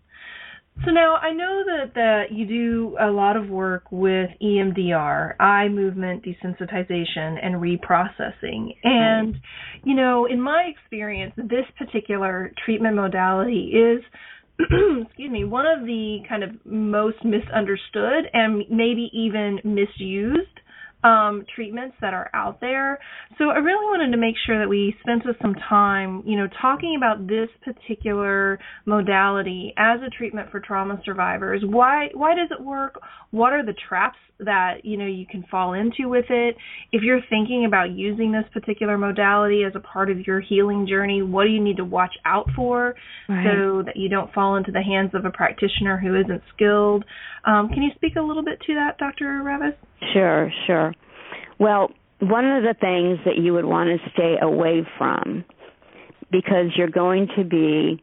So 0.85 0.89
now 0.89 1.15
I 1.15 1.31
know 1.31 1.63
that 1.65 1.93
that 1.93 2.31
you 2.31 2.47
do 2.47 2.97
a 2.99 3.11
lot 3.11 3.37
of 3.37 3.49
work 3.49 3.83
with 3.91 4.29
EMDR, 4.41 5.35
eye 5.39 5.67
movement 5.67 6.25
desensitization 6.25 7.37
and 7.43 7.55
reprocessing. 7.55 8.75
And 8.83 9.35
mm-hmm. 9.35 9.89
you 9.89 9.95
know, 9.95 10.25
in 10.25 10.41
my 10.41 10.71
experience, 10.75 11.33
this 11.35 11.65
particular 11.77 12.51
treatment 12.65 12.95
modality 12.95 13.73
is 13.75 14.03
excuse 15.05 15.31
me, 15.31 15.43
one 15.43 15.65
of 15.65 15.85
the 15.85 16.19
kind 16.27 16.43
of 16.43 16.51
most 16.65 17.17
misunderstood 17.23 18.25
and 18.33 18.63
maybe 18.69 19.09
even 19.13 19.59
misused 19.63 20.60
um, 21.03 21.45
treatments 21.55 21.95
that 22.01 22.13
are 22.13 22.29
out 22.33 22.61
there. 22.61 22.99
So 23.37 23.45
I 23.45 23.57
really 23.57 23.85
wanted 23.85 24.11
to 24.11 24.17
make 24.17 24.35
sure 24.45 24.59
that 24.59 24.69
we 24.69 24.95
spent 25.01 25.23
some 25.41 25.55
time, 25.67 26.23
you 26.25 26.37
know, 26.37 26.47
talking 26.61 26.95
about 26.97 27.27
this 27.27 27.49
particular 27.63 28.59
modality 28.85 29.73
as 29.77 29.99
a 30.05 30.09
treatment 30.09 30.51
for 30.51 30.59
trauma 30.59 31.01
survivors. 31.05 31.63
Why 31.65 32.09
why 32.13 32.35
does 32.35 32.49
it 32.51 32.63
work? 32.63 32.99
What 33.31 33.53
are 33.53 33.65
the 33.65 33.73
traps 33.87 34.17
that 34.39 34.83
you 34.83 34.97
know 34.97 35.05
you 35.05 35.25
can 35.29 35.43
fall 35.49 35.73
into 35.73 36.09
with 36.09 36.25
it? 36.29 36.55
If 36.91 37.01
you're 37.03 37.21
thinking 37.29 37.65
about 37.65 37.91
using 37.91 38.31
this 38.31 38.45
particular 38.53 38.97
modality 38.97 39.63
as 39.63 39.73
a 39.75 39.79
part 39.79 40.11
of 40.11 40.19
your 40.27 40.39
healing 40.39 40.87
journey, 40.87 41.21
what 41.21 41.45
do 41.45 41.49
you 41.49 41.63
need 41.63 41.77
to 41.77 41.85
watch 41.85 42.13
out 42.25 42.47
for 42.55 42.95
right. 43.29 43.45
so 43.45 43.83
that 43.85 43.95
you 43.95 44.09
don't 44.09 44.33
fall 44.33 44.55
into 44.55 44.71
the 44.71 44.81
hands 44.81 45.11
of 45.13 45.25
a 45.25 45.31
practitioner 45.31 45.97
who 45.97 46.19
isn't 46.19 46.41
skilled? 46.53 47.05
Um, 47.45 47.69
can 47.69 47.81
you 47.81 47.89
speak 47.95 48.15
a 48.17 48.21
little 48.21 48.43
bit 48.43 48.59
to 48.67 48.75
that, 48.75 48.97
Dr. 48.97 49.41
Ravicz? 49.43 49.75
Sure, 50.13 50.51
sure. 50.65 50.93
Well, 51.59 51.91
one 52.19 52.45
of 52.45 52.63
the 52.63 52.75
things 52.79 53.19
that 53.25 53.37
you 53.37 53.53
would 53.53 53.65
want 53.65 53.89
to 53.89 54.09
stay 54.11 54.35
away 54.41 54.85
from 54.97 55.43
because 56.31 56.67
you're 56.75 56.89
going 56.89 57.27
to 57.37 57.43
be 57.43 58.01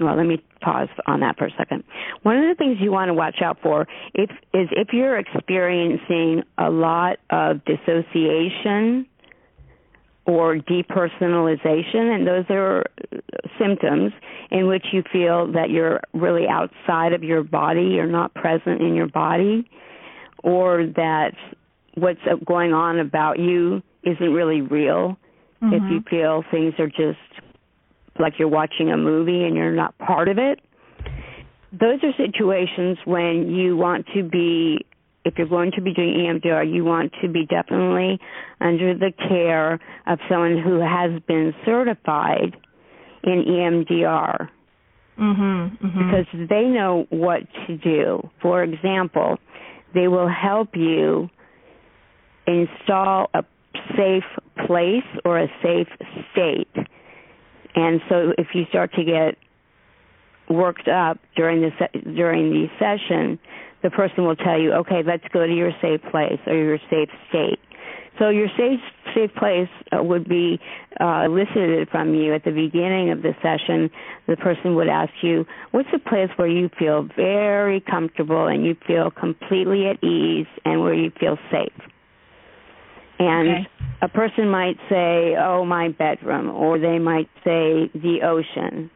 well, 0.00 0.16
let 0.16 0.26
me 0.26 0.42
pause 0.62 0.88
on 1.06 1.20
that 1.20 1.36
for 1.36 1.46
a 1.46 1.50
second. 1.58 1.84
One 2.22 2.38
of 2.38 2.44
the 2.44 2.54
things 2.54 2.78
you 2.80 2.90
want 2.90 3.08
to 3.08 3.14
watch 3.14 3.42
out 3.44 3.58
for 3.62 3.86
if, 4.14 4.30
is 4.54 4.68
if 4.72 4.88
you're 4.92 5.18
experiencing 5.18 6.42
a 6.56 6.70
lot 6.70 7.18
of 7.28 7.60
dissociation 7.64 9.06
or 10.26 10.56
depersonalization, 10.56 12.14
and 12.14 12.26
those 12.26 12.44
are 12.50 12.84
symptoms 13.58 14.12
in 14.50 14.66
which 14.66 14.86
you 14.92 15.02
feel 15.12 15.52
that 15.52 15.70
you're 15.70 16.00
really 16.14 16.46
outside 16.48 17.12
of 17.12 17.22
your 17.22 17.42
body, 17.42 17.82
you're 17.94 18.06
not 18.06 18.32
present 18.34 18.80
in 18.80 18.94
your 18.94 19.08
body, 19.08 19.68
or 20.42 20.86
that 20.96 21.32
what's 21.94 22.20
going 22.46 22.72
on 22.72 22.98
about 22.98 23.38
you 23.38 23.82
isn't 24.04 24.32
really 24.32 24.60
real. 24.60 25.16
Mm-hmm. 25.62 25.74
If 25.74 25.82
you 25.90 26.02
feel 26.08 26.42
things 26.50 26.74
are 26.78 26.88
just 26.88 27.18
like 28.18 28.34
you're 28.38 28.48
watching 28.48 28.90
a 28.90 28.96
movie 28.96 29.44
and 29.44 29.56
you're 29.56 29.74
not 29.74 29.96
part 29.98 30.28
of 30.28 30.38
it. 30.38 30.60
Those 31.72 32.00
are 32.02 32.12
situations 32.16 32.98
when 33.04 33.50
you 33.50 33.76
want 33.76 34.06
to 34.14 34.22
be, 34.22 34.84
if 35.24 35.34
you're 35.38 35.48
going 35.48 35.72
to 35.72 35.80
be 35.80 35.94
doing 35.94 36.14
EMDR, 36.14 36.72
you 36.72 36.84
want 36.84 37.12
to 37.22 37.28
be 37.28 37.46
definitely 37.46 38.18
under 38.60 38.94
the 38.94 39.12
care 39.28 39.74
of 40.06 40.18
someone 40.28 40.60
who 40.62 40.80
has 40.80 41.20
been 41.28 41.54
certified 41.64 42.56
in 43.22 43.44
EMDR. 43.46 44.48
Mm-hmm, 45.18 45.86
mm-hmm. 45.86 46.10
Because 46.10 46.48
they 46.48 46.62
know 46.62 47.06
what 47.10 47.40
to 47.66 47.76
do. 47.76 48.28
For 48.40 48.62
example, 48.62 49.38
they 49.94 50.08
will 50.08 50.28
help 50.28 50.76
you 50.76 51.28
install 52.46 53.30
a 53.34 53.44
safe 53.96 54.24
place 54.66 55.04
or 55.24 55.38
a 55.40 55.48
safe 55.62 55.88
state 56.32 56.68
and 57.74 58.00
so 58.08 58.32
if 58.36 58.48
you 58.54 58.64
start 58.68 58.92
to 58.94 59.04
get 59.04 59.36
worked 60.48 60.88
up 60.88 61.18
during 61.36 61.60
the 61.60 61.70
se- 61.78 62.00
during 62.14 62.50
the 62.50 62.66
session, 62.78 63.38
the 63.82 63.90
person 63.90 64.24
will 64.24 64.36
tell 64.36 64.58
you, 64.60 64.72
"Okay, 64.72 65.02
let's 65.02 65.26
go 65.28 65.46
to 65.46 65.52
your 65.52 65.72
safe 65.80 66.02
place 66.10 66.40
or 66.46 66.54
your 66.54 66.78
safe 66.90 67.10
state." 67.28 67.60
So 68.18 68.28
your 68.28 68.48
safe 68.56 68.80
safe 69.14 69.30
place 69.34 69.68
uh, 69.92 70.02
would 70.02 70.28
be 70.28 70.60
uh, 71.00 71.22
elicited 71.26 71.88
from 71.88 72.14
you 72.14 72.34
at 72.34 72.44
the 72.44 72.50
beginning 72.50 73.10
of 73.10 73.22
the 73.22 73.34
session. 73.42 73.90
The 74.26 74.36
person 74.36 74.74
would 74.74 74.88
ask 74.88 75.12
you, 75.22 75.46
"What's 75.70 75.88
a 75.94 75.98
place 75.98 76.30
where 76.36 76.48
you 76.48 76.68
feel 76.78 77.08
very 77.16 77.80
comfortable 77.80 78.46
and 78.46 78.64
you 78.64 78.76
feel 78.86 79.10
completely 79.10 79.86
at 79.86 80.02
ease 80.04 80.46
and 80.64 80.80
where 80.80 80.94
you 80.94 81.10
feel 81.18 81.38
safe?" 81.50 81.72
And 83.18 83.48
okay. 83.48 83.68
a 84.02 84.08
person 84.08 84.48
might 84.48 84.76
say, 84.88 85.36
"Oh, 85.36 85.64
my 85.64 85.88
bedroom," 85.88 86.50
or 86.50 86.78
they 86.78 86.98
might 86.98 87.28
say 87.44 87.90
the 87.94 88.20
ocean, 88.22 88.90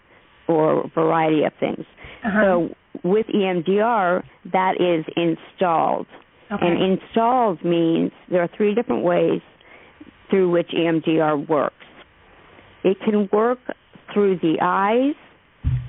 or 0.48 0.84
a 0.84 0.88
variety 0.88 1.44
of 1.44 1.52
things. 1.54 1.84
Uh-huh. 2.24 2.40
So 2.42 2.74
with 3.02 3.26
EMDR, 3.26 4.22
that 4.52 4.80
is 4.80 5.04
installed. 5.16 6.06
Okay. 6.52 6.66
And 6.66 6.98
installed 6.98 7.64
means 7.64 8.12
there 8.30 8.42
are 8.42 8.50
three 8.56 8.74
different 8.74 9.02
ways 9.04 9.40
through 10.30 10.50
which 10.50 10.68
EMDR 10.68 11.48
works. 11.48 11.74
It 12.82 12.98
can 13.04 13.28
work 13.32 13.58
through 14.12 14.38
the 14.38 14.58
eyes 14.60 15.14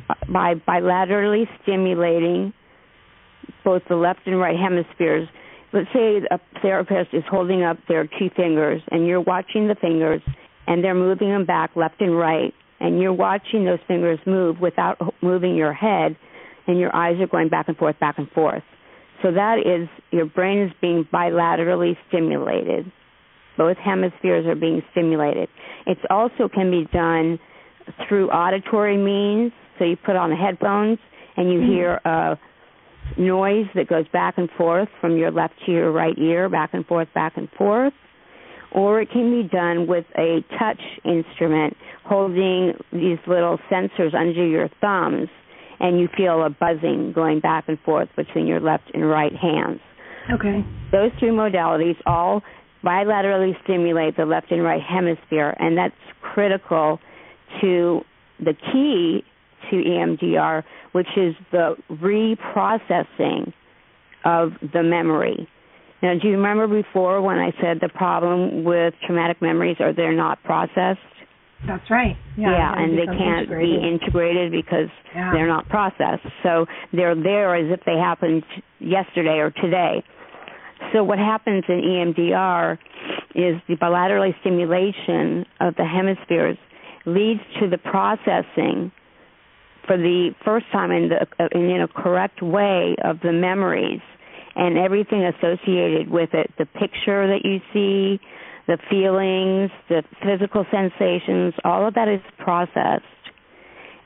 uh, 0.09 0.13
by 0.31 0.55
bilaterally 0.55 1.45
stimulating 1.63 2.53
both 3.63 3.81
the 3.89 3.95
left 3.95 4.21
and 4.25 4.39
right 4.39 4.57
hemispheres. 4.57 5.27
Let's 5.73 5.89
say 5.93 6.21
a 6.31 6.39
therapist 6.61 7.13
is 7.13 7.23
holding 7.29 7.63
up 7.63 7.77
their 7.87 8.05
two 8.05 8.29
fingers 8.35 8.81
and 8.91 9.05
you're 9.05 9.21
watching 9.21 9.67
the 9.67 9.75
fingers 9.75 10.21
and 10.67 10.83
they're 10.83 10.95
moving 10.95 11.29
them 11.29 11.45
back 11.45 11.71
left 11.75 11.99
and 11.99 12.17
right 12.17 12.53
and 12.79 13.01
you're 13.01 13.13
watching 13.13 13.65
those 13.65 13.79
fingers 13.87 14.19
move 14.25 14.59
without 14.61 14.97
moving 15.21 15.55
your 15.55 15.73
head 15.73 16.15
and 16.67 16.79
your 16.79 16.95
eyes 16.95 17.19
are 17.19 17.27
going 17.27 17.49
back 17.49 17.67
and 17.67 17.77
forth, 17.77 17.99
back 17.99 18.17
and 18.17 18.29
forth. 18.31 18.63
So 19.21 19.31
that 19.31 19.59
is 19.59 19.87
your 20.11 20.25
brain 20.25 20.63
is 20.63 20.71
being 20.81 21.07
bilaterally 21.13 21.95
stimulated. 22.07 22.91
Both 23.57 23.77
hemispheres 23.77 24.45
are 24.45 24.55
being 24.55 24.81
stimulated. 24.91 25.47
It 25.85 25.97
also 26.09 26.49
can 26.53 26.71
be 26.71 26.85
done 26.91 27.39
through 28.07 28.29
auditory 28.29 28.97
means. 28.97 29.51
So 29.79 29.85
you 29.85 29.95
put 29.95 30.15
on 30.15 30.29
the 30.29 30.35
headphones 30.35 30.99
and 31.37 31.51
you 31.51 31.59
mm-hmm. 31.59 31.71
hear 31.71 32.01
a 32.05 32.37
noise 33.17 33.67
that 33.75 33.87
goes 33.87 34.07
back 34.11 34.37
and 34.37 34.49
forth 34.57 34.89
from 34.99 35.17
your 35.17 35.31
left 35.31 35.53
to 35.65 35.71
your 35.71 35.91
right 35.91 36.17
ear, 36.17 36.49
back 36.49 36.73
and 36.73 36.85
forth, 36.85 37.07
back 37.13 37.37
and 37.37 37.49
forth. 37.57 37.93
Or 38.71 38.99
it 38.99 39.09
can 39.09 39.31
be 39.31 39.47
done 39.47 39.87
with 39.87 40.05
a 40.17 40.43
touch 40.59 40.81
instrument 41.05 41.77
holding 42.03 42.73
these 42.91 43.19
little 43.25 43.57
sensors 43.71 44.13
under 44.13 44.45
your 44.45 44.69
thumbs 44.81 45.29
and 45.79 45.99
you 45.99 46.07
feel 46.15 46.43
a 46.43 46.49
buzzing 46.49 47.11
going 47.13 47.39
back 47.39 47.65
and 47.67 47.79
forth 47.81 48.09
between 48.15 48.47
your 48.47 48.59
left 48.59 48.89
and 48.93 49.07
right 49.07 49.35
hands. 49.35 49.79
Okay. 50.31 50.65
Those 50.91 51.11
three 51.19 51.29
modalities 51.29 51.95
all 52.05 52.41
bilaterally 52.83 53.51
stimulate 53.63 54.15
the 54.17 54.25
left 54.25 54.51
and 54.51 54.63
right 54.63 54.81
hemisphere, 54.81 55.55
and 55.59 55.77
that's 55.77 55.95
critical 56.21 56.99
to 57.61 58.01
the 58.39 58.53
key 58.71 59.23
to 59.69 59.75
EMDR, 59.75 60.63
which 60.91 61.07
is 61.17 61.35
the 61.51 61.75
reprocessing 61.91 63.53
of 64.23 64.51
the 64.73 64.83
memory. 64.83 65.47
Now, 66.01 66.13
do 66.21 66.27
you 66.27 66.35
remember 66.35 66.67
before 66.67 67.21
when 67.21 67.37
I 67.37 67.51
said 67.61 67.79
the 67.81 67.89
problem 67.89 68.63
with 68.63 68.93
traumatic 69.05 69.41
memories 69.41 69.77
are 69.79 69.93
they're 69.93 70.13
not 70.13 70.43
processed? 70.43 70.99
That's 71.67 71.89
right. 71.89 72.15
Yeah, 72.37 72.51
yeah 72.51 72.73
and 72.77 72.97
they 72.97 73.05
can't 73.05 73.47
integrated. 73.47 73.81
be 73.81 73.87
integrated 73.87 74.51
because 74.51 74.89
yeah. 75.15 75.31
they're 75.33 75.47
not 75.47 75.67
processed. 75.69 76.25
So 76.43 76.65
they're 76.93 77.15
there 77.15 77.55
as 77.55 77.71
if 77.71 77.83
they 77.85 77.97
happened 77.97 78.43
yesterday 78.79 79.39
or 79.39 79.51
today. 79.51 80.03
So 80.93 81.03
what 81.03 81.17
happens 81.17 81.63
in 81.67 81.81
EMDR 81.81 82.77
is 83.35 83.61
the 83.67 83.75
bilateral 83.79 84.31
stimulation 84.41 85.45
of 85.59 85.75
the 85.75 85.85
hemispheres 85.85 86.57
leads 87.05 87.41
to 87.59 87.69
the 87.69 87.77
processing 87.77 88.91
for 89.87 89.97
the 89.97 90.31
first 90.43 90.65
time 90.71 90.91
in 90.91 91.09
the 91.09 91.27
uh, 91.39 91.47
in 91.51 91.81
a 91.81 91.87
correct 91.87 92.41
way 92.41 92.95
of 93.03 93.19
the 93.21 93.31
memories 93.31 94.01
and 94.55 94.77
everything 94.77 95.23
associated 95.25 96.09
with 96.09 96.29
it, 96.33 96.51
the 96.57 96.65
picture 96.65 97.27
that 97.27 97.41
you 97.43 97.59
see, 97.73 98.19
the 98.67 98.77
feelings, 98.89 99.71
the 99.89 100.03
physical 100.23 100.65
sensations, 100.71 101.53
all 101.63 101.87
of 101.87 101.93
that 101.93 102.07
is 102.07 102.21
processed. 102.39 103.03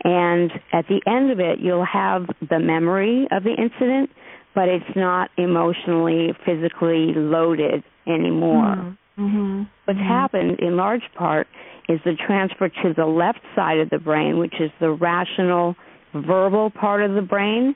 And 0.03 0.51
at 0.71 0.85
the 0.87 1.01
end 1.07 1.31
of 1.31 1.39
it, 1.39 1.59
you'll 1.59 1.85
have 1.85 2.25
the 2.49 2.59
memory 2.59 3.27
of 3.31 3.43
the 3.43 3.51
incident, 3.51 4.09
but 4.55 4.67
it's 4.67 4.95
not 4.95 5.29
emotionally, 5.37 6.33
physically 6.45 7.13
loaded 7.15 7.83
anymore. 8.07 8.75
Mm-hmm. 8.75 9.21
mm-hmm. 9.21 9.63
What's 9.85 9.99
mm-hmm. 9.99 10.07
happened 10.07 10.59
in 10.59 10.77
large 10.77 11.03
part 11.17 11.47
is 11.87 11.99
the 12.05 12.15
transfer 12.27 12.69
to 12.69 12.93
the 12.95 13.05
left 13.05 13.39
side 13.55 13.79
of 13.79 13.89
the 13.89 13.97
brain, 13.97 14.37
which 14.37 14.53
is 14.59 14.71
the 14.79 14.91
rational, 14.91 15.75
verbal 16.13 16.69
part 16.69 17.01
of 17.01 17.15
the 17.15 17.21
brain. 17.21 17.75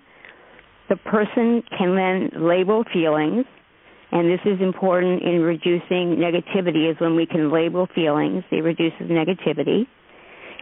The 0.90 0.98
person 0.98 1.64
can 1.78 1.96
then 1.96 2.46
label 2.48 2.84
feelings 2.94 3.46
and 4.14 4.30
this 4.30 4.42
is 4.46 4.62
important 4.62 5.24
in 5.24 5.42
reducing 5.42 6.22
negativity 6.22 6.90
is 6.90 6.96
when 7.00 7.16
we 7.16 7.26
can 7.26 7.52
label 7.52 7.88
feelings, 7.96 8.44
it 8.52 8.64
reduces 8.64 9.10
negativity. 9.10 9.88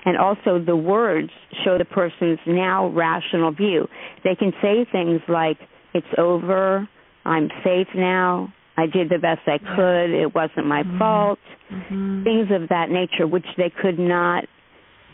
And 0.05 0.17
also 0.17 0.57
the 0.57 0.75
words 0.75 1.29
show 1.65 1.77
the 1.77 1.83
person's 1.83 2.39
now 2.47 2.87
rational 2.87 3.51
view. 3.51 3.89
They 4.23 4.35
can 4.35 4.53
say 4.61 4.85
things 4.89 5.19
like, 5.27 5.57
it's 5.93 6.07
over, 6.17 6.87
I'm 7.25 7.49
safe 7.61 7.87
now, 7.93 8.53
I 8.77 8.85
did 8.85 9.09
the 9.09 9.19
best 9.19 9.41
I 9.45 9.57
could, 9.57 10.11
it 10.11 10.33
wasn't 10.33 10.67
my 10.67 10.83
mm-hmm. 10.83 10.97
fault, 10.97 11.39
mm-hmm. 11.69 12.23
things 12.23 12.47
of 12.51 12.69
that 12.69 12.89
nature 12.89 13.27
which 13.27 13.45
they 13.57 13.69
could 13.81 13.99
not 13.99 14.45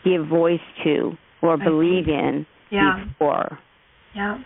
give 0.04 0.28
voice 0.28 0.60
to 0.84 1.16
or 1.42 1.56
believe 1.56 2.06
in 2.06 2.46
yeah. 2.70 3.04
before. 3.04 3.58
Yeah. 4.14 4.38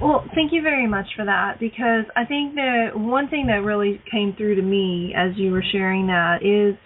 Well, 0.00 0.24
thank 0.34 0.52
you 0.52 0.62
very 0.62 0.86
much 0.86 1.06
for 1.16 1.24
that 1.24 1.58
because 1.58 2.04
I 2.14 2.24
think 2.26 2.54
that 2.54 2.90
one 2.94 3.28
thing 3.28 3.46
that 3.46 3.64
really 3.64 4.00
came 4.10 4.34
through 4.36 4.56
to 4.56 4.62
me 4.62 5.14
as 5.16 5.36
you 5.36 5.50
were 5.50 5.64
sharing 5.72 6.06
that 6.08 6.42
is 6.42 6.76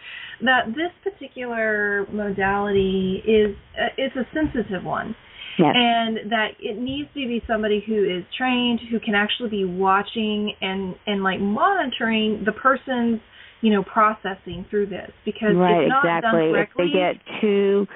that 0.42 0.66
this 0.68 0.92
particular 1.02 2.06
modality 2.12 3.22
is 3.26 3.56
uh, 3.76 3.88
it's 3.96 4.14
a 4.16 4.26
sensitive 4.32 4.84
one. 4.84 5.14
Yes. 5.58 5.74
And 5.74 6.30
that 6.30 6.48
it 6.60 6.78
needs 6.78 7.08
to 7.08 7.26
be 7.26 7.42
somebody 7.46 7.82
who 7.86 8.04
is 8.04 8.24
trained, 8.38 8.80
who 8.90 8.98
can 9.00 9.14
actually 9.14 9.50
be 9.50 9.64
watching 9.64 10.54
and 10.60 10.94
and 11.06 11.22
like 11.22 11.40
monitoring 11.40 12.44
the 12.46 12.52
person's, 12.52 13.20
you 13.60 13.72
know, 13.72 13.82
processing 13.82 14.64
through 14.70 14.86
this 14.86 15.10
because 15.24 15.56
right, 15.56 15.82
it's 15.82 15.90
not 15.90 16.06
exactly. 16.06 16.40
done 16.40 16.52
correctly. 16.52 16.84
If 16.86 16.92
they 16.92 16.98
get 16.98 17.40
too 17.40 17.86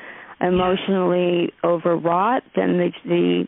emotionally 0.40 1.53
yeah. 1.62 1.70
overwrought, 1.70 2.42
then 2.57 2.77
the 2.77 2.90
the 3.05 3.44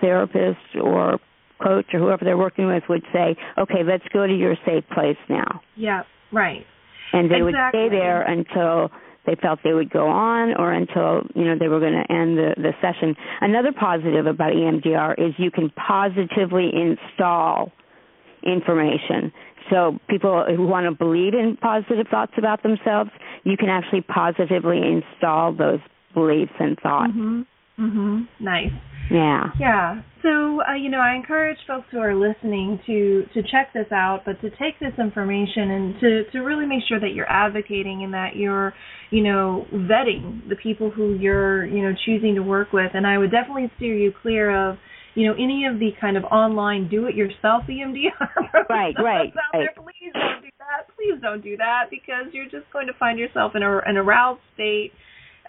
therapist 0.00 0.76
or 0.80 1.18
coach 1.62 1.86
or 1.92 1.98
whoever 1.98 2.24
they're 2.24 2.38
working 2.38 2.66
with 2.66 2.84
would 2.88 3.04
say, 3.12 3.36
"Okay, 3.56 3.82
let's 3.82 4.06
go 4.12 4.26
to 4.26 4.34
your 4.34 4.56
safe 4.64 4.84
place 4.90 5.18
now." 5.28 5.60
Yeah, 5.76 6.02
right. 6.32 6.66
And 7.12 7.30
they 7.30 7.36
exactly. 7.36 7.52
would 7.52 7.54
stay 7.70 7.88
there 7.88 8.22
until 8.22 8.90
they 9.26 9.34
felt 9.34 9.60
they 9.62 9.74
would 9.74 9.90
go 9.90 10.08
on 10.08 10.54
or 10.56 10.72
until 10.72 11.26
you 11.34 11.44
know 11.44 11.56
they 11.58 11.68
were 11.68 11.80
going 11.80 11.92
to 11.92 12.12
end 12.12 12.38
the, 12.38 12.54
the 12.56 12.72
session. 12.80 13.14
Another 13.40 13.72
positive 13.72 14.26
about 14.26 14.52
EMDR 14.52 15.14
is 15.18 15.34
you 15.38 15.50
can 15.50 15.70
positively 15.70 16.70
install 16.74 17.72
information. 18.42 19.32
So 19.70 19.98
people 20.08 20.44
who 20.56 20.66
want 20.66 20.86
to 20.86 20.92
believe 20.92 21.34
in 21.34 21.58
positive 21.60 22.06
thoughts 22.10 22.32
about 22.38 22.62
themselves, 22.62 23.10
you 23.44 23.56
can 23.56 23.68
actually 23.68 24.00
positively 24.00 24.80
install 24.80 25.52
those 25.52 25.80
beliefs 26.14 26.52
and 26.58 26.78
thoughts. 26.80 27.12
Mhm. 27.12 27.46
Mhm. 27.78 28.26
Nice. 28.40 28.72
Yeah. 29.10 29.44
Yeah. 29.58 30.02
So, 30.22 30.60
uh, 30.62 30.74
you 30.74 30.90
know, 30.90 30.98
I 30.98 31.14
encourage 31.14 31.58
folks 31.66 31.86
who 31.90 31.98
are 31.98 32.14
listening 32.14 32.80
to 32.86 33.24
to 33.34 33.42
check 33.42 33.72
this 33.72 33.86
out, 33.92 34.22
but 34.26 34.40
to 34.40 34.50
take 34.50 34.78
this 34.80 34.92
information 34.98 35.70
and 35.70 36.00
to 36.00 36.30
to 36.32 36.38
really 36.40 36.66
make 36.66 36.82
sure 36.88 36.98
that 37.00 37.14
you're 37.14 37.30
advocating 37.30 38.02
and 38.02 38.12
that 38.12 38.36
you're, 38.36 38.74
you 39.10 39.22
know, 39.22 39.66
vetting 39.72 40.48
the 40.48 40.56
people 40.56 40.90
who 40.90 41.14
you're, 41.14 41.64
you 41.66 41.82
know, 41.82 41.94
choosing 42.04 42.34
to 42.34 42.42
work 42.42 42.72
with. 42.72 42.90
And 42.94 43.06
I 43.06 43.16
would 43.18 43.30
definitely 43.30 43.70
steer 43.76 43.96
you 43.96 44.12
clear 44.22 44.70
of, 44.70 44.76
you 45.14 45.26
know, 45.26 45.34
any 45.34 45.64
of 45.66 45.78
the 45.78 45.90
kind 46.00 46.16
of 46.16 46.24
online 46.24 46.88
do-it-yourself 46.88 47.64
EMDR 47.68 48.12
right, 48.68 48.94
right, 49.02 49.28
out 49.28 49.52
there. 49.52 49.74
Please 49.76 50.12
don't 50.12 50.42
do 50.42 50.50
that. 50.58 50.94
Please 50.96 51.22
don't 51.22 51.42
do 51.42 51.56
that 51.56 51.84
because 51.90 52.32
you're 52.32 52.50
just 52.50 52.70
going 52.72 52.88
to 52.88 52.92
find 52.98 53.18
yourself 53.18 53.52
in 53.54 53.62
a, 53.62 53.78
an 53.86 53.96
aroused 53.96 54.40
state 54.54 54.92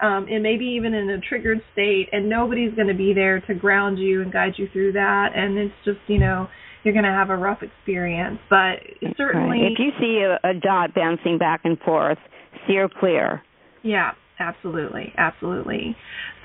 um, 0.02 0.26
and 0.30 0.42
maybe 0.42 0.64
even 0.64 0.94
in 0.94 1.10
a 1.10 1.20
triggered 1.20 1.60
state, 1.72 2.08
and 2.12 2.28
nobody's 2.28 2.74
going 2.74 2.88
to 2.88 2.94
be 2.94 3.12
there 3.12 3.40
to 3.40 3.54
ground 3.54 3.98
you 3.98 4.22
and 4.22 4.32
guide 4.32 4.52
you 4.56 4.68
through 4.72 4.92
that. 4.92 5.28
And 5.34 5.58
it's 5.58 5.74
just, 5.84 5.98
you 6.06 6.18
know, 6.18 6.48
you're 6.84 6.94
going 6.94 7.04
to 7.04 7.10
have 7.10 7.30
a 7.30 7.36
rough 7.36 7.62
experience. 7.62 8.38
But 8.48 8.80
certainly, 9.16 9.60
right. 9.62 9.72
if 9.72 9.78
you 9.78 9.90
see 10.00 10.24
a, 10.24 10.48
a 10.48 10.54
dot 10.54 10.94
bouncing 10.94 11.38
back 11.38 11.60
and 11.64 11.78
forth, 11.80 12.18
steer 12.64 12.88
clear. 12.88 13.42
Yeah, 13.82 14.12
Absolutely, 14.40 15.12
absolutely. 15.18 15.94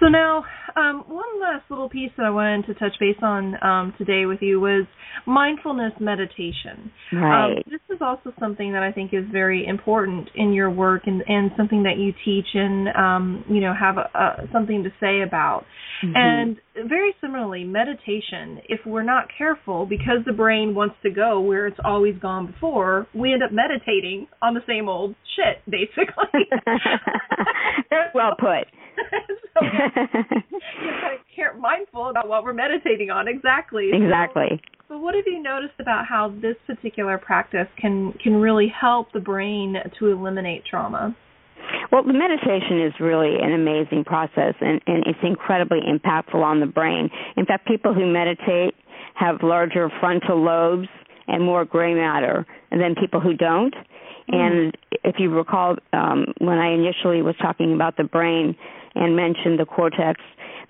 So 0.02 0.08
now, 0.08 0.44
um, 0.76 1.06
one 1.08 1.40
last 1.40 1.64
little 1.70 1.88
piece 1.88 2.12
that 2.18 2.26
I 2.26 2.30
wanted 2.30 2.66
to 2.66 2.74
touch 2.74 2.92
base 3.00 3.16
on 3.22 3.56
um, 3.64 3.94
today 3.98 4.26
with 4.26 4.40
you 4.42 4.60
was 4.60 4.86
mindfulness 5.26 5.94
meditation. 6.02 6.92
Right. 7.14 7.54
Um, 7.54 7.64
this 7.72 7.80
is 7.90 8.02
also 8.02 8.34
something 8.38 8.74
that 8.74 8.84
I 8.84 8.92
think 8.92 9.14
is 9.14 9.24
very 9.32 9.66
important 9.66 10.28
in 10.36 10.52
your 10.52 10.70
work 10.70 11.04
and, 11.06 11.24
and 11.26 11.52
something 11.56 11.84
that 11.84 11.98
you 11.98 12.12
teach 12.26 12.48
and 12.54 12.90
um, 12.90 13.46
you 13.48 13.62
know 13.62 13.74
have 13.74 13.96
a, 13.98 14.10
a, 14.14 14.48
something 14.52 14.84
to 14.84 14.90
say 15.00 15.22
about. 15.22 15.64
Mm-hmm. 16.04 16.14
And 16.16 16.58
very 16.88 17.16
similarly, 17.22 17.64
meditation. 17.64 18.60
If 18.68 18.82
we're 18.86 19.04
not 19.04 19.28
careful, 19.38 19.86
because 19.86 20.20
the 20.26 20.34
brain 20.34 20.76
wants 20.76 20.96
to 21.04 21.10
go 21.10 21.40
where 21.40 21.68
it's 21.68 21.80
always 21.84 22.16
gone 22.22 22.48
before, 22.48 23.08
we 23.14 23.34
end 23.34 23.44
up 23.44 23.52
meditating 23.52 24.28
on 24.42 24.54
the 24.54 24.62
same 24.68 24.90
old 24.90 25.16
shit, 25.36 25.62
basically. 25.70 26.50
well 28.14 28.36
put. 28.38 28.68
so 29.54 29.62
you're 29.62 31.02
kind 31.02 31.16
of 31.16 31.26
care- 31.36 31.58
mindful 31.58 32.10
about 32.10 32.28
what 32.28 32.44
we're 32.44 32.54
meditating 32.54 33.10
on. 33.10 33.28
Exactly. 33.28 33.90
Exactly. 33.94 34.48
So, 34.52 34.76
so, 34.88 34.98
what 35.00 35.16
have 35.16 35.26
you 35.26 35.42
noticed 35.42 35.80
about 35.80 36.06
how 36.08 36.34
this 36.42 36.56
particular 36.68 37.18
practice 37.18 37.68
can 37.80 38.14
can 38.24 38.36
really 38.36 38.68
help 38.68 39.12
the 39.14 39.20
brain 39.20 39.76
to 40.00 40.08
eliminate 40.08 40.64
trauma? 40.70 41.16
Well, 41.92 42.04
the 42.04 42.14
meditation 42.14 42.82
is 42.82 42.94
really 43.00 43.36
an 43.42 43.54
amazing 43.54 44.04
process, 44.06 44.54
and, 44.62 44.82
and 44.88 45.06
it's 45.06 45.20
incredibly 45.24 45.80
impactful 45.82 46.42
on 46.42 46.60
the 46.60 46.66
brain. 46.66 47.10
In 47.38 47.46
fact, 47.46 47.68
people 47.68 47.94
who 47.94 48.06
meditate 48.06 48.76
have 49.16 49.44
larger 49.44 49.90
frontal 50.00 50.42
lobes 50.44 50.88
and 51.28 51.44
more 51.44 51.66
gray 51.66 51.94
matter 51.94 52.46
than 52.72 52.96
people 52.96 53.20
who 53.20 53.34
don't. 53.34 53.74
Mm. 54.32 54.36
And 54.36 54.78
if 55.04 55.16
you 55.20 55.30
recall, 55.30 55.76
um, 55.94 56.26
when 56.40 56.58
I 56.58 56.74
initially 56.74 57.22
was 57.22 57.36
talking 57.42 57.74
about 57.74 57.98
the 57.98 58.04
brain 58.04 58.56
and 58.96 59.16
mentioned 59.16 59.60
the 59.60 59.66
cortex, 59.66 60.22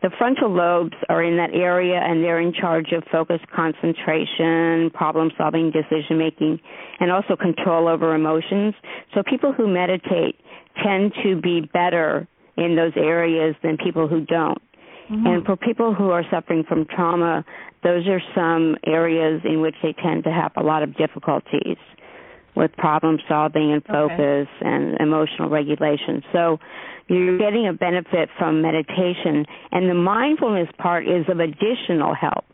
the 0.01 0.09
frontal 0.17 0.49
lobes 0.49 0.95
are 1.09 1.23
in 1.23 1.37
that 1.37 1.53
area 1.53 1.99
and 2.01 2.23
they're 2.23 2.39
in 2.39 2.53
charge 2.53 2.91
of 2.91 3.03
focus, 3.11 3.39
concentration, 3.55 4.89
problem 4.93 5.31
solving, 5.37 5.71
decision 5.71 6.17
making, 6.17 6.59
and 6.99 7.11
also 7.11 7.35
control 7.35 7.87
over 7.87 8.13
emotions. 8.15 8.73
So 9.13 9.23
people 9.23 9.53
who 9.53 9.67
meditate 9.67 10.39
tend 10.83 11.13
to 11.23 11.39
be 11.39 11.61
better 11.73 12.27
in 12.57 12.75
those 12.75 12.93
areas 12.95 13.55
than 13.63 13.77
people 13.77 14.07
who 14.07 14.21
don't. 14.25 14.61
Mm-hmm. 15.09 15.27
And 15.27 15.45
for 15.45 15.55
people 15.55 15.93
who 15.93 16.09
are 16.09 16.23
suffering 16.31 16.63
from 16.67 16.85
trauma, 16.85 17.45
those 17.83 18.07
are 18.07 18.21
some 18.33 18.75
areas 18.85 19.41
in 19.45 19.61
which 19.61 19.75
they 19.83 19.93
tend 19.93 20.23
to 20.23 20.31
have 20.31 20.51
a 20.57 20.63
lot 20.63 20.81
of 20.83 20.95
difficulties 20.97 21.77
with 22.55 22.71
problem 22.77 23.19
solving 23.27 23.73
and 23.73 23.83
focus 23.83 24.47
okay. 24.57 24.69
and 24.69 24.97
emotional 24.99 25.49
regulation. 25.49 26.23
So 26.31 26.59
you're 27.07 27.37
getting 27.37 27.67
a 27.67 27.73
benefit 27.73 28.29
from 28.37 28.61
meditation, 28.61 29.45
and 29.71 29.89
the 29.89 29.93
mindfulness 29.93 30.69
part 30.77 31.07
is 31.07 31.25
of 31.29 31.39
additional 31.39 32.15
help. 32.15 32.45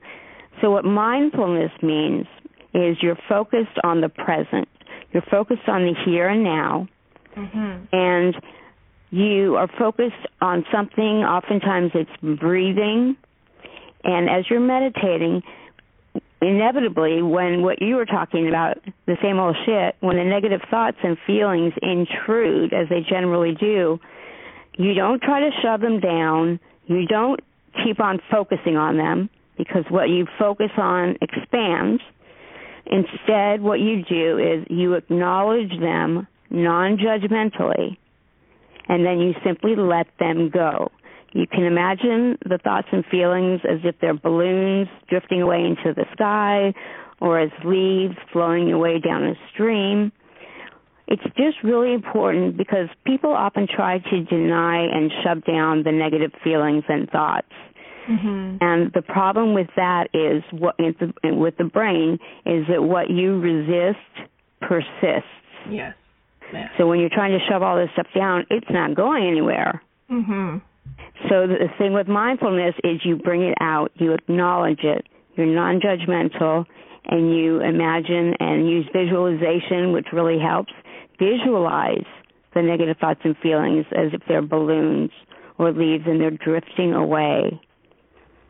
So, 0.61 0.71
what 0.71 0.83
mindfulness 0.83 1.71
means 1.81 2.25
is 2.73 2.97
you're 3.01 3.17
focused 3.29 3.77
on 3.83 4.01
the 4.01 4.09
present, 4.09 4.67
you're 5.13 5.23
focused 5.31 5.67
on 5.67 5.83
the 5.83 5.93
here 6.05 6.27
and 6.27 6.43
now, 6.43 6.87
mm-hmm. 7.35 7.85
and 7.95 8.35
you 9.09 9.55
are 9.55 9.69
focused 9.79 10.27
on 10.41 10.65
something. 10.71 11.23
Oftentimes, 11.23 11.91
it's 11.93 12.39
breathing. 12.39 13.15
And 14.03 14.29
as 14.29 14.45
you're 14.49 14.59
meditating, 14.59 15.43
inevitably, 16.41 17.21
when 17.21 17.61
what 17.61 17.81
you 17.81 17.95
were 17.95 18.05
talking 18.05 18.47
about, 18.47 18.77
the 19.05 19.17
same 19.21 19.39
old 19.39 19.55
shit, 19.65 19.95
when 19.99 20.17
the 20.17 20.23
negative 20.23 20.61
thoughts 20.69 20.97
and 21.03 21.17
feelings 21.27 21.73
intrude, 21.81 22.73
as 22.73 22.89
they 22.89 23.01
generally 23.07 23.53
do, 23.59 23.99
you 24.77 24.93
don't 24.93 25.21
try 25.21 25.39
to 25.41 25.49
shove 25.61 25.81
them 25.81 25.99
down. 25.99 26.59
You 26.87 27.05
don't 27.05 27.39
keep 27.83 27.99
on 27.99 28.19
focusing 28.31 28.75
on 28.77 28.97
them 28.97 29.29
because 29.57 29.85
what 29.89 30.09
you 30.09 30.25
focus 30.39 30.71
on 30.77 31.17
expands. 31.21 32.01
Instead, 32.85 33.61
what 33.61 33.79
you 33.79 34.03
do 34.03 34.39
is 34.39 34.65
you 34.69 34.95
acknowledge 34.95 35.71
them 35.79 36.27
non 36.49 36.97
judgmentally, 36.97 37.97
and 38.87 39.05
then 39.05 39.19
you 39.19 39.33
simply 39.45 39.75
let 39.75 40.07
them 40.19 40.49
go. 40.49 40.91
You 41.33 41.47
can 41.47 41.63
imagine 41.63 42.37
the 42.43 42.57
thoughts 42.57 42.87
and 42.91 43.05
feelings 43.05 43.61
as 43.63 43.79
if 43.83 43.95
they're 44.01 44.13
balloons 44.13 44.87
drifting 45.09 45.41
away 45.41 45.63
into 45.63 45.93
the 45.93 46.05
sky 46.13 46.73
or 47.21 47.39
as 47.39 47.51
leaves 47.63 48.15
flowing 48.33 48.71
away 48.73 48.99
down 48.99 49.23
a 49.23 49.33
stream. 49.53 50.11
It's 51.07 51.23
just 51.37 51.57
really 51.63 51.93
important 51.93 52.57
because 52.57 52.87
people 53.05 53.31
often 53.31 53.67
try 53.67 53.99
to 53.99 54.23
deny 54.25 54.85
and 54.85 55.11
shove 55.23 55.43
down 55.45 55.83
the 55.83 55.91
negative 55.91 56.31
feelings 56.43 56.83
and 56.87 57.09
thoughts. 57.09 57.51
Mm-hmm. 58.09 58.57
And 58.61 58.91
the 58.93 59.01
problem 59.01 59.53
with 59.53 59.67
that 59.75 60.07
is 60.13 60.43
what 60.51 60.75
with 60.79 61.57
the 61.57 61.63
brain 61.63 62.17
is 62.45 62.65
that 62.69 62.81
what 62.81 63.09
you 63.09 63.39
resist 63.39 64.29
persists. 64.61 65.29
Yes. 65.69 65.93
yes. 66.51 66.69
So 66.77 66.87
when 66.87 66.99
you're 66.99 67.09
trying 67.09 67.37
to 67.37 67.45
shove 67.49 67.61
all 67.61 67.77
this 67.77 67.89
stuff 67.93 68.07
down, 68.15 68.45
it's 68.49 68.69
not 68.69 68.95
going 68.95 69.27
anywhere. 69.27 69.81
Mm-hmm. 70.09 70.57
So 71.29 71.47
the 71.47 71.67
thing 71.77 71.93
with 71.93 72.07
mindfulness 72.07 72.75
is 72.83 73.01
you 73.03 73.15
bring 73.15 73.43
it 73.43 73.55
out, 73.61 73.91
you 73.95 74.13
acknowledge 74.13 74.83
it, 74.83 75.05
you're 75.35 75.45
non-judgmental, 75.45 76.65
and 77.05 77.35
you 77.35 77.61
imagine 77.61 78.33
and 78.39 78.69
use 78.69 78.87
visualization, 78.93 79.91
which 79.91 80.07
really 80.11 80.39
helps. 80.39 80.73
Visualize 81.19 82.05
the 82.53 82.61
negative 82.61 82.97
thoughts 82.99 83.21
and 83.23 83.35
feelings 83.37 83.85
as 83.91 84.13
if 84.13 84.21
they're 84.27 84.41
balloons 84.41 85.11
or 85.57 85.71
leaves 85.71 86.03
and 86.07 86.19
they're 86.19 86.31
drifting 86.31 86.93
away. 86.93 87.61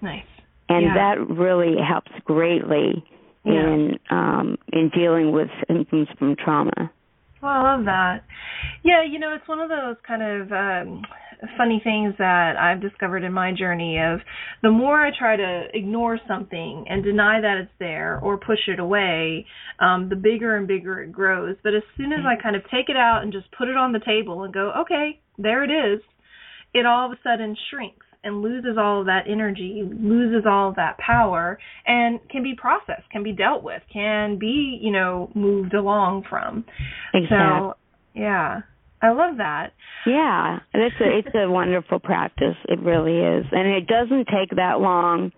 Nice. 0.02 0.24
And 0.70 0.86
yeah. 0.86 0.94
that 0.94 1.30
really 1.30 1.76
helps 1.78 2.12
greatly 2.24 3.04
yeah. 3.44 3.54
in 3.54 4.00
um, 4.10 4.58
in 4.72 4.90
dealing 4.96 5.32
with 5.32 5.50
symptoms 5.68 6.08
from 6.18 6.36
trauma. 6.36 6.92
Well, 7.42 7.52
I 7.52 7.76
love 7.76 7.86
that. 7.86 8.24
Yeah, 8.84 9.04
you 9.04 9.20
know, 9.20 9.34
it's 9.36 9.48
one 9.48 9.60
of 9.60 9.70
those 9.70 9.96
kind 10.08 10.22
of 10.22 10.52
um, 10.52 11.02
funny 11.58 11.82
things 11.84 12.14
that 12.18 12.56
I've 12.58 12.82
discovered 12.82 13.24
in 13.24 13.34
my 13.34 13.52
journey 13.52 13.98
of 14.00 14.20
the 14.62 14.70
more 14.70 15.04
I 15.04 15.10
try 15.18 15.36
to 15.36 15.64
ignore 15.74 16.20
something 16.28 16.86
and 16.88 17.04
deny 17.04 17.42
that 17.42 17.58
it's 17.58 17.72
there 17.80 18.20
or 18.22 18.38
push 18.38 18.60
it 18.68 18.80
away, 18.80 19.46
um, 19.80 20.10
the 20.10 20.16
bigger 20.16 20.56
and 20.56 20.68
bigger 20.68 21.02
it 21.02 21.12
grows. 21.12 21.56
But 21.64 21.74
as 21.74 21.84
soon 21.98 22.14
as 22.14 22.20
I 22.26 22.42
kind 22.42 22.56
of 22.56 22.64
take 22.64 22.90
it 22.90 22.98
out 22.98 23.24
and 23.24 23.32
just 23.34 23.52
put 23.58 23.68
it 23.68 23.78
on 23.78 23.92
the 23.92 24.00
table 24.06 24.44
and 24.44 24.54
go, 24.54 24.72
okay, 24.82 25.20
there 25.38 25.64
it 25.64 25.72
is, 25.72 26.02
it 26.74 26.86
all 26.86 27.12
of 27.12 27.12
a 27.12 27.20
sudden 27.24 27.56
shrinks 27.70 28.06
and 28.24 28.42
loses 28.42 28.78
all 28.78 29.00
of 29.00 29.08
that 29.08 29.24
energy, 29.28 29.82
loses 29.84 30.44
all 30.48 30.70
of 30.70 30.76
that 30.76 30.98
power, 31.00 31.58
and 31.88 32.20
can 32.30 32.44
be 32.44 32.54
processed, 32.56 33.10
can 33.12 33.24
be 33.24 33.32
dealt 33.32 33.64
with, 33.64 33.82
can 33.92 34.38
be, 34.38 34.80
you 34.80 34.92
know, 34.92 35.32
moved 35.34 35.74
along 35.74 36.24
from. 36.30 36.64
Exactly. 37.14 37.38
So, 37.38 37.74
yeah. 38.14 38.62
I 39.02 39.10
love 39.10 39.38
that. 39.38 39.74
Yeah, 40.06 40.60
it's 40.74 40.96
a 41.00 41.18
it's 41.18 41.36
a 41.36 41.50
wonderful 41.50 42.00
practice. 42.00 42.56
It 42.68 42.80
really 42.80 43.18
is, 43.18 43.46
and 43.52 43.68
it 43.68 43.88
doesn't 43.88 44.28
take 44.28 44.56
that 44.56 44.80
long 44.80 45.32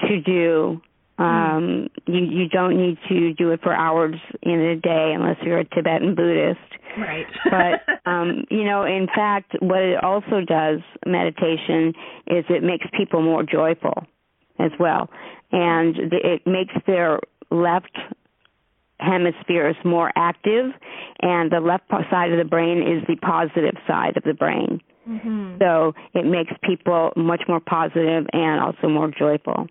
to 0.00 0.20
do. 0.20 0.80
Um, 1.18 1.88
you 2.06 2.20
you 2.20 2.48
don't 2.48 2.76
need 2.76 2.98
to 3.08 3.32
do 3.34 3.52
it 3.52 3.60
for 3.62 3.72
hours 3.72 4.16
in 4.42 4.60
a 4.60 4.76
day 4.76 5.12
unless 5.14 5.36
you're 5.42 5.60
a 5.60 5.64
Tibetan 5.64 6.14
Buddhist. 6.14 6.58
Right. 6.98 7.26
but 7.44 8.10
um, 8.10 8.44
you 8.50 8.64
know, 8.64 8.84
in 8.84 9.06
fact, 9.14 9.52
what 9.60 9.80
it 9.80 10.02
also 10.02 10.40
does, 10.46 10.80
meditation, 11.06 11.94
is 12.26 12.44
it 12.48 12.62
makes 12.62 12.86
people 12.96 13.22
more 13.22 13.42
joyful 13.42 14.04
as 14.58 14.72
well, 14.80 15.08
and 15.52 15.96
it 16.12 16.42
makes 16.46 16.74
their 16.86 17.20
left 17.50 17.96
hemisphere 18.98 19.68
is 19.68 19.76
more 19.84 20.10
active, 20.16 20.72
and 21.20 21.50
the 21.50 21.60
left 21.60 21.84
side 22.10 22.32
of 22.32 22.38
the 22.38 22.44
brain 22.44 22.78
is 22.78 23.06
the 23.06 23.16
positive 23.16 23.74
side 23.86 24.16
of 24.16 24.22
the 24.22 24.34
brain. 24.34 24.80
Mm-hmm. 25.08 25.58
So 25.60 25.94
it 26.14 26.26
makes 26.26 26.52
people 26.64 27.12
much 27.16 27.42
more 27.48 27.60
positive 27.60 28.26
and 28.32 28.60
also 28.60 28.88
more 28.88 29.10
joyful. 29.16 29.68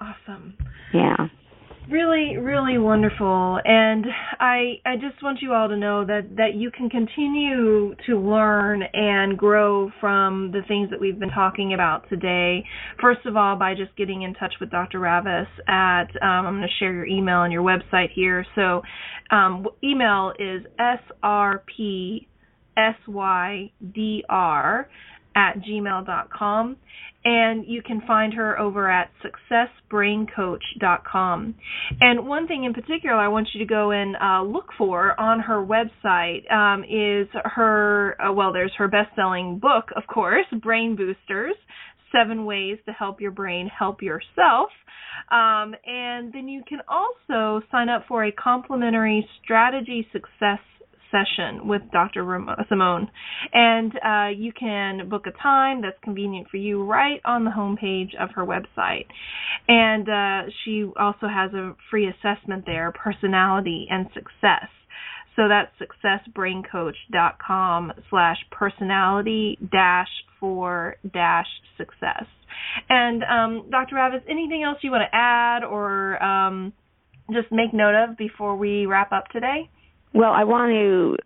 Awesome. 0.00 0.56
Yeah 0.92 1.28
really 1.90 2.36
really 2.36 2.78
wonderful. 2.78 3.60
And 3.64 4.04
i 4.40 4.80
i 4.84 4.96
just 4.96 5.22
want 5.22 5.40
you 5.40 5.52
all 5.52 5.68
to 5.68 5.76
know 5.76 6.04
that 6.04 6.36
that 6.36 6.54
you 6.54 6.70
can 6.70 6.90
continue 6.90 7.94
to 8.06 8.18
learn 8.18 8.82
and 8.92 9.38
grow 9.38 9.90
from 10.00 10.50
the 10.52 10.62
things 10.66 10.90
that 10.90 11.00
we've 11.00 11.18
been 11.18 11.30
talking 11.30 11.74
about 11.74 12.08
today. 12.08 12.64
First 13.00 13.24
of 13.26 13.36
all 13.36 13.56
by 13.56 13.74
just 13.74 13.94
getting 13.96 14.22
in 14.22 14.34
touch 14.34 14.54
with 14.60 14.70
dr 14.70 14.98
Ravicz 14.98 15.46
at 15.68 16.08
um, 16.22 16.46
i'm 16.46 16.56
going 16.56 16.68
to 16.68 16.74
share 16.78 16.92
your 16.92 17.06
email 17.06 17.42
and 17.42 17.52
your 17.52 17.62
website 17.62 18.10
here. 18.14 18.44
So 18.54 18.82
um, 19.30 19.66
email 19.84 20.32
is 20.38 20.62
srpsydr 20.80 22.26
at 25.36 25.62
gmail.com. 25.62 26.76
And 27.24 27.64
you 27.66 27.82
can 27.82 28.02
find 28.06 28.32
her 28.34 28.56
over 28.58 28.88
at 28.88 29.10
successbraincoach.com. 29.50 31.54
And 32.00 32.28
one 32.28 32.46
thing 32.46 32.64
in 32.64 32.72
particular 32.72 33.16
I 33.16 33.28
want 33.28 33.48
you 33.52 33.58
to 33.58 33.66
go 33.66 33.90
and 33.90 34.16
uh, 34.16 34.44
look 34.44 34.68
for 34.78 35.20
on 35.20 35.40
her 35.40 35.56
website 35.56 36.48
um, 36.52 36.84
is 36.84 37.26
her, 37.44 38.16
uh, 38.20 38.32
well, 38.32 38.52
there's 38.52 38.72
her 38.78 38.86
best 38.86 39.08
selling 39.16 39.58
book, 39.58 39.86
of 39.96 40.04
course, 40.06 40.46
Brain 40.62 40.94
Boosters 40.94 41.56
Seven 42.12 42.44
Ways 42.44 42.78
to 42.86 42.92
Help 42.92 43.20
Your 43.20 43.32
Brain 43.32 43.68
Help 43.76 44.02
Yourself. 44.02 44.70
Um, 45.30 45.74
and 45.84 46.32
then 46.32 46.46
you 46.46 46.62
can 46.68 46.78
also 46.88 47.60
sign 47.72 47.88
up 47.88 48.04
for 48.06 48.24
a 48.24 48.32
complimentary 48.32 49.28
strategy 49.42 50.06
success 50.12 50.60
session 51.16 51.68
with 51.68 51.82
Dr. 51.92 52.24
Simone. 52.68 53.08
And 53.52 53.92
uh, 54.04 54.28
you 54.36 54.52
can 54.52 55.08
book 55.08 55.26
a 55.26 55.32
time 55.42 55.80
that's 55.82 55.96
convenient 56.02 56.48
for 56.50 56.58
you 56.58 56.84
right 56.84 57.20
on 57.24 57.44
the 57.44 57.50
homepage 57.50 58.14
of 58.20 58.30
her 58.34 58.44
website. 58.44 59.06
And 59.68 60.08
uh, 60.08 60.50
she 60.64 60.84
also 60.98 61.28
has 61.28 61.52
a 61.54 61.76
free 61.90 62.08
assessment 62.08 62.64
there, 62.66 62.92
Personality 62.92 63.86
and 63.90 64.06
Success. 64.14 64.68
So 65.36 65.48
that's 65.48 65.70
successbraincoach.com 65.78 67.92
slash 68.08 68.38
personality 68.50 69.58
dash 69.70 70.08
for 70.40 70.96
dash 71.12 71.46
success. 71.76 72.24
And 72.88 73.22
um, 73.22 73.68
Dr. 73.70 73.96
Ravicz, 73.96 74.22
anything 74.28 74.62
else 74.62 74.78
you 74.80 74.90
want 74.90 75.02
to 75.02 75.14
add 75.14 75.62
or 75.62 76.22
um, 76.22 76.72
just 77.32 77.52
make 77.52 77.74
note 77.74 77.94
of 77.94 78.16
before 78.16 78.56
we 78.56 78.86
wrap 78.86 79.12
up 79.12 79.28
today? 79.28 79.68
Well, 80.14 80.32
I 80.32 80.44
want 80.44 80.72
to 80.72 81.16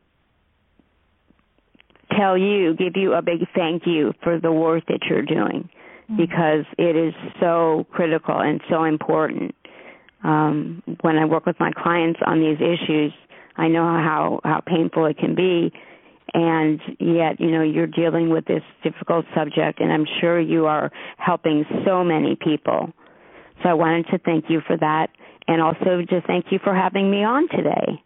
tell 2.17 2.37
you, 2.37 2.75
give 2.75 2.97
you 2.97 3.15
a 3.15 3.23
big 3.23 3.41
thank 3.55 3.87
you 3.87 4.13
for 4.23 4.41
the 4.41 4.53
work 4.53 4.85
that 4.89 5.01
you're 5.09 5.23
doing 5.23 5.69
mm-hmm. 6.11 6.17
because 6.17 6.65
it 6.79 6.97
is 6.97 7.15
so 7.41 7.87
critical 7.93 8.39
and 8.39 8.61
so 8.69 8.85
important. 8.85 9.55
Um, 10.23 10.83
when 11.01 11.17
I 11.17 11.25
work 11.25 11.47
with 11.47 11.59
my 11.59 11.71
clients 11.73 12.21
on 12.27 12.41
these 12.41 12.59
issues, 12.59 13.13
I 13.57 13.69
know 13.69 13.85
how 13.85 14.41
how 14.45 14.61
painful 14.61 15.07
it 15.07 15.19
can 15.19 15.35
be, 15.35 15.73
and 16.35 16.81
yet 16.99 17.41
you 17.41 17.51
know 17.51 17.63
you're 17.63 17.87
dealing 17.87 18.29
with 18.29 18.45
this 18.45 18.63
difficult 18.83 19.25
subject, 19.35 19.81
and 19.81 19.93
I'm 19.93 20.07
sure 20.21 20.39
you 20.39 20.67
are 20.67 20.91
helping 21.17 21.65
so 21.87 22.05
many 22.05 22.37
people. 22.37 22.93
So 23.63 23.71
I 23.71 23.75
wanted 23.75 24.07
to 24.09 24.19
thank 24.19 24.47
you 24.49 24.61
for 24.67 24.77
that, 24.77 25.09
and 25.49 25.61
also 25.61 26.03
to 26.09 26.21
thank 26.27 26.47
you 26.51 26.59
for 26.63 26.75
having 26.75 27.11
me 27.11 27.25
on 27.25 27.49
today. 27.49 28.03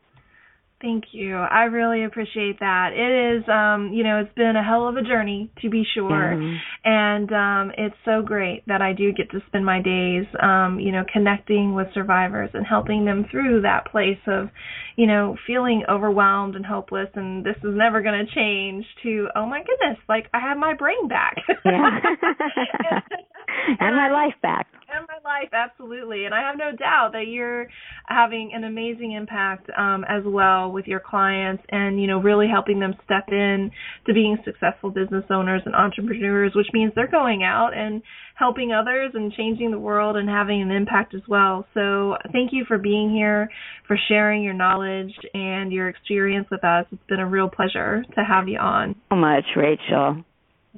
Thank 0.84 1.04
you. 1.12 1.34
I 1.38 1.62
really 1.62 2.04
appreciate 2.04 2.60
that. 2.60 2.90
It 2.92 3.38
is, 3.38 3.48
um, 3.48 3.94
you 3.94 4.04
know, 4.04 4.20
it's 4.20 4.34
been 4.34 4.54
a 4.54 4.62
hell 4.62 4.86
of 4.86 4.98
a 4.98 5.02
journey 5.02 5.50
to 5.62 5.70
be 5.70 5.82
sure, 5.94 6.10
mm-hmm. 6.10 6.56
and 6.84 7.32
um, 7.32 7.72
it's 7.78 7.96
so 8.04 8.20
great 8.20 8.64
that 8.66 8.82
I 8.82 8.92
do 8.92 9.10
get 9.10 9.30
to 9.30 9.40
spend 9.46 9.64
my 9.64 9.80
days, 9.80 10.26
um, 10.42 10.78
you 10.78 10.92
know, 10.92 11.02
connecting 11.10 11.74
with 11.74 11.86
survivors 11.94 12.50
and 12.52 12.66
helping 12.66 13.06
them 13.06 13.24
through 13.30 13.62
that 13.62 13.90
place 13.90 14.20
of, 14.26 14.50
you 14.96 15.06
know, 15.06 15.38
feeling 15.46 15.84
overwhelmed 15.88 16.54
and 16.54 16.66
hopeless, 16.66 17.08
and 17.14 17.46
this 17.46 17.56
is 17.64 17.72
never 17.72 18.02
going 18.02 18.26
to 18.26 18.34
change. 18.34 18.84
To 19.04 19.28
oh 19.34 19.46
my 19.46 19.60
goodness, 19.60 19.96
like 20.06 20.26
I 20.34 20.40
have 20.40 20.58
my 20.58 20.74
brain 20.74 21.08
back. 21.08 21.36
Yeah. 21.64 22.00
and 23.80 23.96
my 23.96 24.10
life 24.10 24.34
back 24.42 24.66
and 24.96 25.06
my 25.08 25.18
life 25.24 25.50
absolutely. 25.52 26.24
And 26.24 26.34
i 26.34 26.40
have 26.40 26.56
no 26.56 26.76
doubt 26.76 27.10
that 27.12 27.26
you're 27.28 27.66
having 28.06 28.52
an 28.54 28.64
amazing 28.64 29.12
impact 29.12 29.68
um, 29.76 30.04
as 30.08 30.22
well 30.24 30.70
with 30.70 30.86
your 30.86 31.00
clients 31.00 31.62
and 31.70 32.00
you 32.00 32.06
know 32.06 32.18
really 32.18 32.46
helping 32.48 32.80
them 32.80 32.94
step 33.04 33.24
in 33.28 33.70
to 34.06 34.14
being 34.14 34.36
successful 34.44 34.90
business 34.90 35.24
owners 35.30 35.62
and 35.64 35.74
entrepreneurs 35.74 36.52
which 36.54 36.66
means 36.72 36.92
they're 36.94 37.10
going 37.10 37.42
out 37.42 37.70
and 37.74 38.02
helping 38.36 38.72
others 38.72 39.12
and 39.14 39.32
changing 39.32 39.70
the 39.70 39.78
world 39.78 40.16
and 40.16 40.28
having 40.28 40.60
an 40.60 40.70
impact 40.70 41.14
as 41.14 41.22
well. 41.28 41.64
So 41.72 42.16
thank 42.32 42.50
you 42.52 42.64
for 42.66 42.78
being 42.78 43.14
here 43.14 43.48
for 43.86 43.96
sharing 44.08 44.42
your 44.42 44.54
knowledge 44.54 45.12
and 45.34 45.72
your 45.72 45.88
experience 45.88 46.48
with 46.50 46.64
us. 46.64 46.84
It's 46.90 47.02
been 47.08 47.20
a 47.20 47.28
real 47.28 47.48
pleasure 47.48 48.04
to 48.16 48.24
have 48.24 48.48
you 48.48 48.58
on. 48.58 48.96
So 49.10 49.16
much 49.16 49.44
rachel. 49.56 50.24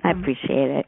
I 0.05 0.09
mm-hmm. 0.09 0.21
appreciate 0.21 0.71
it 0.71 0.87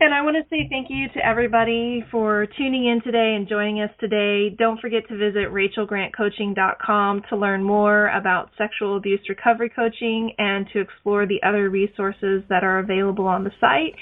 and 0.00 0.14
I 0.14 0.22
want 0.22 0.36
to 0.36 0.48
say 0.48 0.66
thank 0.70 0.88
you 0.88 1.08
to 1.08 1.26
everybody 1.26 2.02
for 2.10 2.46
tuning 2.56 2.86
in 2.86 3.02
today 3.02 3.34
and 3.36 3.46
joining 3.46 3.82
us 3.82 3.90
today. 4.00 4.48
Don't 4.48 4.80
forget 4.80 5.06
to 5.08 5.16
visit 5.16 5.52
rachelgrantcoaching.com 5.52 7.22
to 7.28 7.36
learn 7.36 7.62
more 7.62 8.08
about 8.08 8.50
sexual 8.56 8.96
abuse 8.96 9.20
recovery 9.28 9.68
coaching 9.68 10.32
and 10.38 10.66
to 10.72 10.80
explore 10.80 11.26
the 11.26 11.42
other 11.42 11.68
resources 11.68 12.42
that 12.48 12.64
are 12.64 12.78
available 12.78 13.26
on 13.26 13.44
the 13.44 13.52
site. 13.60 13.94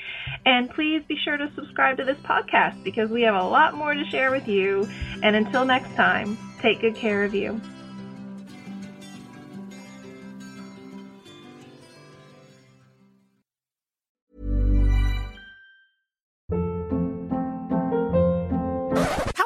And 0.46 0.70
please 0.70 1.03
be 1.09 1.16
sure 1.24 1.36
to 1.36 1.51
subscribe 1.57 1.96
to 1.96 2.05
this 2.05 2.18
podcast 2.18 2.84
because 2.84 3.11
we 3.11 3.22
have 3.22 3.34
a 3.34 3.42
lot 3.42 3.74
more 3.74 3.92
to 3.92 4.05
share 4.11 4.30
with 4.30 4.46
you. 4.46 4.88
And 5.24 5.34
until 5.34 5.64
next 5.64 5.94
time, 5.96 6.38
take 6.62 6.80
good 6.80 6.94
care 6.94 7.24
of 7.24 7.34
you. 7.34 7.61